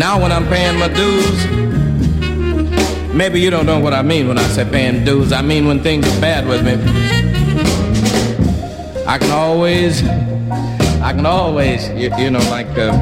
Now 0.00 0.18
when 0.18 0.32
I'm 0.32 0.48
paying 0.48 0.78
my 0.78 0.88
dues, 0.88 1.46
maybe 3.14 3.38
you 3.38 3.50
don't 3.50 3.66
know 3.66 3.78
what 3.78 3.92
I 3.92 4.00
mean 4.00 4.28
when 4.28 4.38
I 4.38 4.42
say 4.44 4.64
paying 4.64 5.04
dues. 5.04 5.30
I 5.30 5.42
mean 5.42 5.66
when 5.66 5.82
things 5.82 6.06
are 6.08 6.20
bad 6.22 6.48
with 6.48 6.64
me. 6.64 6.72
I 9.06 9.18
can 9.18 9.30
always, 9.30 10.02
I 11.02 11.12
can 11.12 11.26
always, 11.26 11.86
you, 11.90 12.10
you 12.16 12.30
know, 12.30 12.38
like 12.48 12.66
uh, 12.78 12.96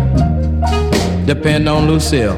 depend 1.25 1.69
on 1.69 1.87
Lucille. 1.87 2.37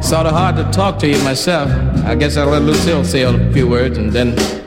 Sort 0.00 0.26
of 0.26 0.32
hard 0.32 0.56
to 0.56 0.66
talk 0.72 0.98
to 1.00 1.06
you 1.06 1.22
myself. 1.24 1.70
I 2.06 2.14
guess 2.14 2.38
I'll 2.38 2.48
let 2.48 2.62
Lucille 2.62 3.04
say 3.04 3.22
a 3.22 3.52
few 3.52 3.68
words 3.68 3.98
and 3.98 4.10
then. 4.10 4.59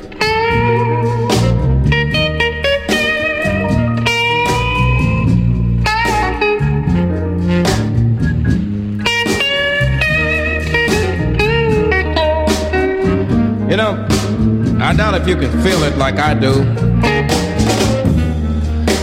I 14.94 14.96
doubt 14.96 15.16
if 15.16 15.28
you 15.28 15.36
can 15.36 15.50
feel 15.64 15.82
it 15.82 15.98
like 15.98 16.20
I 16.20 16.36
do. 16.36 16.54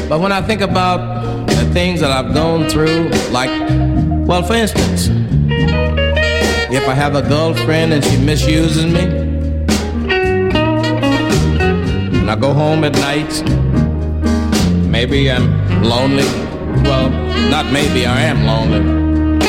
But 0.09 0.20
when 0.20 0.30
I 0.30 0.41
think 0.41 0.61
about 0.61 1.49
the 1.49 1.68
things 1.72 1.99
that 1.99 2.12
I've 2.12 2.32
gone 2.32 2.68
through, 2.68 3.09
like, 3.32 3.51
well, 4.24 4.45
for 4.45 4.55
instance, 4.55 5.09
if 6.70 6.86
I 6.86 6.95
have 6.95 7.16
a 7.16 7.22
girlfriend 7.22 7.93
and 7.93 8.05
she 8.05 8.16
misuses 8.18 8.84
me, 8.86 9.01
and 12.20 12.30
I 12.30 12.36
go 12.36 12.53
home 12.55 12.84
at 12.84 12.93
night, 12.93 13.43
maybe 14.88 15.28
I'm 15.28 15.82
lonely. 15.82 16.22
Well, 16.84 17.11
not 17.51 17.66
maybe, 17.72 18.07
I 18.07 18.20
am 18.20 18.47
lonely. 18.47 19.41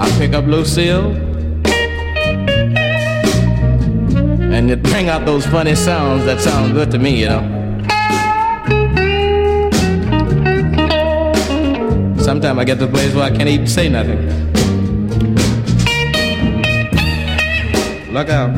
I 0.00 0.10
pick 0.18 0.32
up 0.32 0.46
Lucille, 0.46 1.14
bring 4.90 5.08
out 5.08 5.24
those 5.24 5.46
funny 5.46 5.74
sounds 5.74 6.24
that 6.24 6.40
sound 6.40 6.74
good 6.74 6.90
to 6.90 6.98
me, 6.98 7.20
you 7.20 7.26
know. 7.26 7.42
Sometimes 12.18 12.58
I 12.58 12.64
get 12.64 12.78
to 12.80 12.84
a 12.84 12.88
place 12.88 13.14
where 13.14 13.24
I 13.24 13.30
can't 13.30 13.48
even 13.48 13.66
say 13.66 13.88
nothing. 13.88 14.20
Look 18.12 18.28
out. 18.28 18.50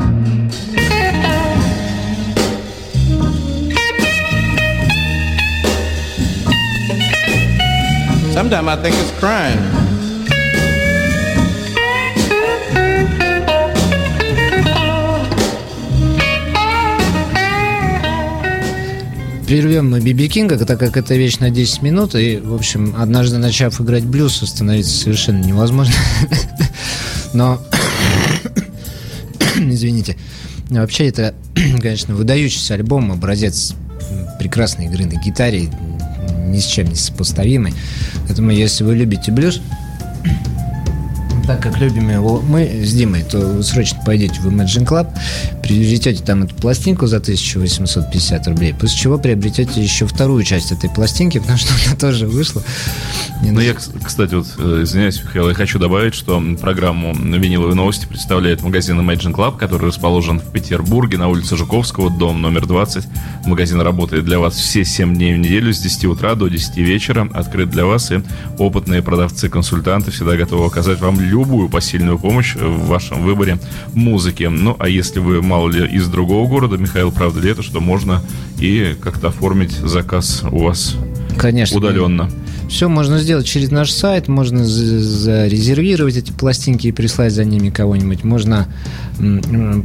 Sometimes 8.33 8.67
I 8.67 8.75
think 8.81 8.95
it's 8.95 9.11
crying. 9.19 9.82
Прервем 19.53 19.91
мы 19.91 19.99
Биби 19.99 20.27
Кинга, 20.29 20.57
так 20.57 20.79
как 20.79 20.97
это 20.97 21.13
вещь 21.13 21.37
на 21.37 21.51
10 21.51 21.83
минут, 21.83 22.15
и, 22.15 22.37
в 22.37 22.55
общем, 22.55 22.95
однажды 22.97 23.37
начав 23.37 23.79
играть 23.79 24.03
блюз, 24.03 24.41
остановиться 24.41 24.97
совершенно 24.97 25.43
невозможно. 25.43 25.93
Но, 27.35 27.61
извините, 29.55 30.17
вообще 30.71 31.09
это, 31.09 31.35
конечно, 31.83 32.15
выдающийся 32.15 32.73
альбом, 32.73 33.11
образец 33.11 33.75
прекрасной 34.39 34.87
игры 34.87 35.05
на 35.05 35.21
гитаре, 35.21 35.69
ни 36.47 36.57
с 36.57 36.65
чем 36.65 36.87
не 36.87 36.95
сопоставимый. 36.95 37.75
Поэтому, 38.25 38.49
если 38.49 38.83
вы 38.83 38.95
любите 38.95 39.31
блюз, 39.31 39.61
так 41.45 41.61
как 41.61 41.77
любим 41.77 42.09
его 42.09 42.41
мы 42.41 42.83
с 42.83 42.91
Димой, 42.91 43.21
то 43.21 43.61
срочно 43.61 44.01
пойдете 44.03 44.41
в 44.41 44.47
Imagine 44.47 44.87
Club, 44.87 45.15
приобретете 45.63 46.23
там 46.23 46.43
эту 46.43 46.55
пластинку 46.55 47.07
за 47.07 47.17
1850 47.17 48.47
рублей, 48.47 48.73
после 48.73 48.97
чего 48.97 49.17
приобретете 49.17 49.81
еще 49.81 50.05
вторую 50.05 50.43
часть 50.43 50.71
этой 50.71 50.89
пластинки, 50.89 51.37
потому 51.39 51.57
что 51.57 51.73
она 51.87 51.95
тоже 51.95 52.27
вышла. 52.27 52.61
И 53.43 53.49
Ну, 53.49 53.59
я, 53.59 53.71
кс- 53.71 53.91
кстати, 54.03 54.35
вот, 54.35 54.47
э, 54.57 54.81
извиняюсь, 54.83 55.21
Михаил, 55.23 55.49
я 55.49 55.55
хочу 55.55 55.79
добавить, 55.79 56.13
что 56.13 56.41
программу 56.61 57.13
«Виниловые 57.13 57.75
новости» 57.75 58.05
представляет 58.05 58.61
магазин 58.61 58.99
Imagine 58.99 59.33
Club, 59.33 59.57
который 59.57 59.87
расположен 59.87 60.39
в 60.39 60.51
Петербурге 60.51 61.17
на 61.17 61.27
улице 61.29 61.55
Жуковского, 61.57 62.09
дом 62.09 62.41
номер 62.41 62.65
20. 62.65 63.05
Магазин 63.45 63.81
работает 63.81 64.25
для 64.25 64.39
вас 64.39 64.55
все 64.55 64.83
7 64.85 65.15
дней 65.15 65.33
в 65.33 65.37
неделю 65.37 65.73
с 65.73 65.79
10 65.79 66.05
утра 66.05 66.35
до 66.35 66.47
10 66.47 66.77
вечера. 66.77 67.27
Открыт 67.33 67.69
для 67.69 67.85
вас, 67.85 68.11
и 68.11 68.21
опытные 68.57 69.01
продавцы-консультанты 69.01 70.11
всегда 70.11 70.35
готовы 70.35 70.65
оказать 70.65 70.99
вам 70.99 71.19
любую 71.19 71.69
посильную 71.69 72.19
помощь 72.19 72.55
в 72.55 72.87
вашем 72.87 73.23
выборе 73.23 73.57
музыки. 73.93 74.43
Ну, 74.43 74.75
а 74.79 74.87
если 74.87 75.19
вы, 75.19 75.41
мало 75.53 75.69
ли, 75.69 75.85
из 75.85 76.07
другого 76.07 76.47
города, 76.47 76.77
Михаил, 76.77 77.11
правда 77.11 77.39
ли 77.39 77.51
это, 77.51 77.61
что 77.61 77.79
можно 77.79 78.23
и 78.59 78.95
как-то 78.99 79.27
оформить 79.27 79.73
заказ 79.73 80.41
у 80.51 80.63
вас 80.63 80.95
Конечно. 81.37 81.77
удаленно? 81.77 82.27
Все 82.69 82.89
можно 82.89 83.19
сделать 83.19 83.45
через 83.45 83.69
наш 83.69 83.91
сайт, 83.91 84.27
можно 84.27 84.65
за- 84.65 84.99
зарезервировать 84.99 86.17
эти 86.17 86.31
пластинки 86.31 86.87
и 86.87 86.91
прислать 86.91 87.33
за 87.33 87.45
ними 87.45 87.69
кого-нибудь. 87.69 88.23
Можно 88.23 88.67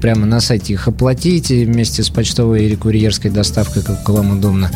прямо 0.00 0.26
на 0.26 0.40
сайте 0.40 0.72
их 0.72 0.88
оплатить 0.88 1.50
вместе 1.50 2.02
с 2.02 2.10
почтовой 2.10 2.64
или 2.64 2.74
курьерской 2.74 3.30
доставкой, 3.30 3.82
как 3.82 4.08
вам 4.08 4.38
удобно. 4.38 4.70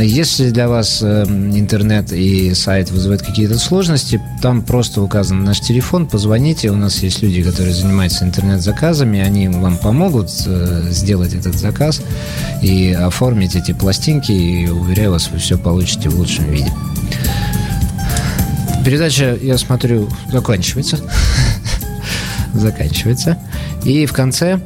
Если 0.00 0.50
для 0.50 0.68
вас 0.68 1.00
э, 1.02 1.24
интернет 1.24 2.12
и 2.12 2.54
сайт 2.54 2.90
вызывают 2.90 3.22
какие-то 3.22 3.58
сложности, 3.58 4.20
там 4.42 4.62
просто 4.62 5.02
указан 5.02 5.44
наш 5.44 5.60
телефон, 5.60 6.06
позвоните. 6.06 6.70
У 6.70 6.76
нас 6.76 7.02
есть 7.02 7.22
люди, 7.22 7.42
которые 7.42 7.74
занимаются 7.74 8.24
интернет-заказами, 8.24 9.20
они 9.20 9.48
вам 9.48 9.76
помогут 9.76 10.30
э, 10.46 10.88
сделать 10.90 11.34
этот 11.34 11.54
заказ 11.54 12.02
и 12.62 12.92
оформить 12.92 13.56
эти 13.56 13.72
пластинки. 13.72 14.32
И 14.32 14.68
уверяю 14.68 15.12
вас, 15.12 15.30
вы 15.30 15.38
все 15.38 15.58
получите 15.58 16.08
в 16.08 16.18
лучшем 16.18 16.50
виде. 16.50 16.72
Передача, 18.84 19.36
я 19.42 19.58
смотрю, 19.58 20.08
заканчивается. 20.30 20.98
заканчивается. 22.54 23.38
И 23.84 24.06
в 24.06 24.12
конце, 24.12 24.60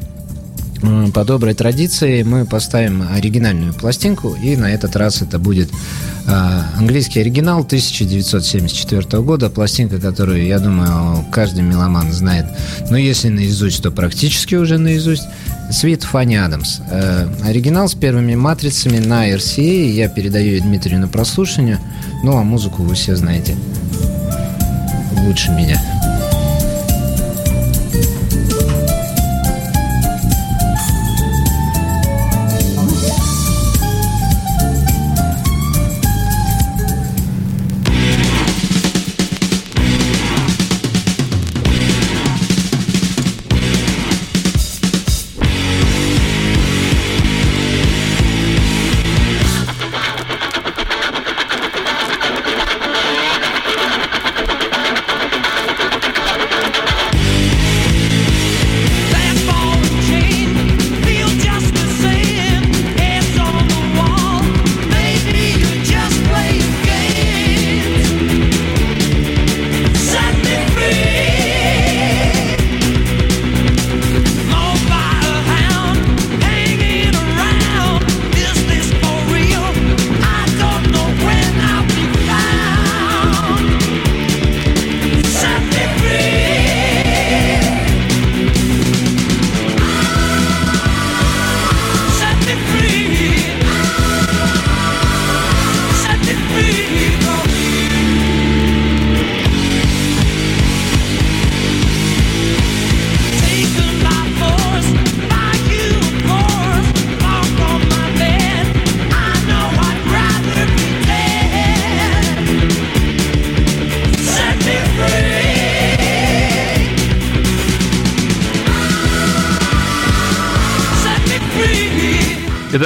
м, 0.82 1.12
по 1.12 1.24
доброй 1.24 1.54
традиции, 1.54 2.22
мы 2.22 2.44
поставим 2.44 3.06
оригинальную 3.12 3.74
пластинку. 3.74 4.34
И 4.42 4.56
на 4.56 4.72
этот 4.72 4.96
раз 4.96 5.22
это 5.22 5.38
будет 5.38 5.70
а, 6.24 6.66
английский 6.78 7.20
оригинал 7.20 7.60
1974 7.64 9.22
года. 9.22 9.50
Пластинка, 9.50 9.98
которую, 9.98 10.46
я 10.46 10.60
думаю, 10.60 11.24
каждый 11.32 11.62
меломан 11.64 12.12
знает. 12.12 12.46
Но 12.90 12.96
если 12.96 13.28
наизусть, 13.28 13.82
то 13.82 13.90
практически 13.90 14.54
уже 14.54 14.78
наизусть. 14.78 15.24
Свит 15.70 16.02
Фанни 16.02 16.36
Адамс. 16.36 16.80
Э, 16.90 17.28
оригинал 17.44 17.88
с 17.88 17.94
первыми 17.94 18.34
матрицами 18.34 18.98
на 18.98 19.30
RCA. 19.30 19.90
Я 19.90 20.08
передаю 20.08 20.60
Дмитрию 20.60 21.00
на 21.00 21.08
прослушивание. 21.08 21.80
Ну, 22.22 22.36
а 22.36 22.42
музыку 22.42 22.82
вы 22.82 22.94
все 22.94 23.16
знаете 23.16 23.56
лучше 25.24 25.50
меня. 25.52 25.80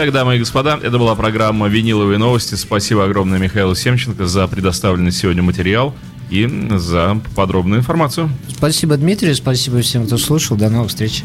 Итак, 0.08 0.14
дамы 0.14 0.36
и 0.36 0.38
господа, 0.38 0.78
это 0.80 0.98
была 0.98 1.16
программа 1.16 1.66
«Виниловые 1.66 2.16
новости». 2.16 2.54
Спасибо 2.54 3.04
огромное 3.06 3.40
Михаилу 3.40 3.74
Семченко 3.74 4.28
за 4.28 4.46
предоставленный 4.46 5.10
сегодня 5.10 5.42
материал 5.42 5.96
и 6.30 6.48
за 6.76 7.20
подробную 7.34 7.80
информацию. 7.80 8.30
Спасибо, 8.48 8.96
Дмитрий, 8.96 9.34
спасибо 9.34 9.80
всем, 9.80 10.06
кто 10.06 10.16
слушал. 10.16 10.56
До 10.56 10.70
новых 10.70 10.90
встреч. 10.90 11.24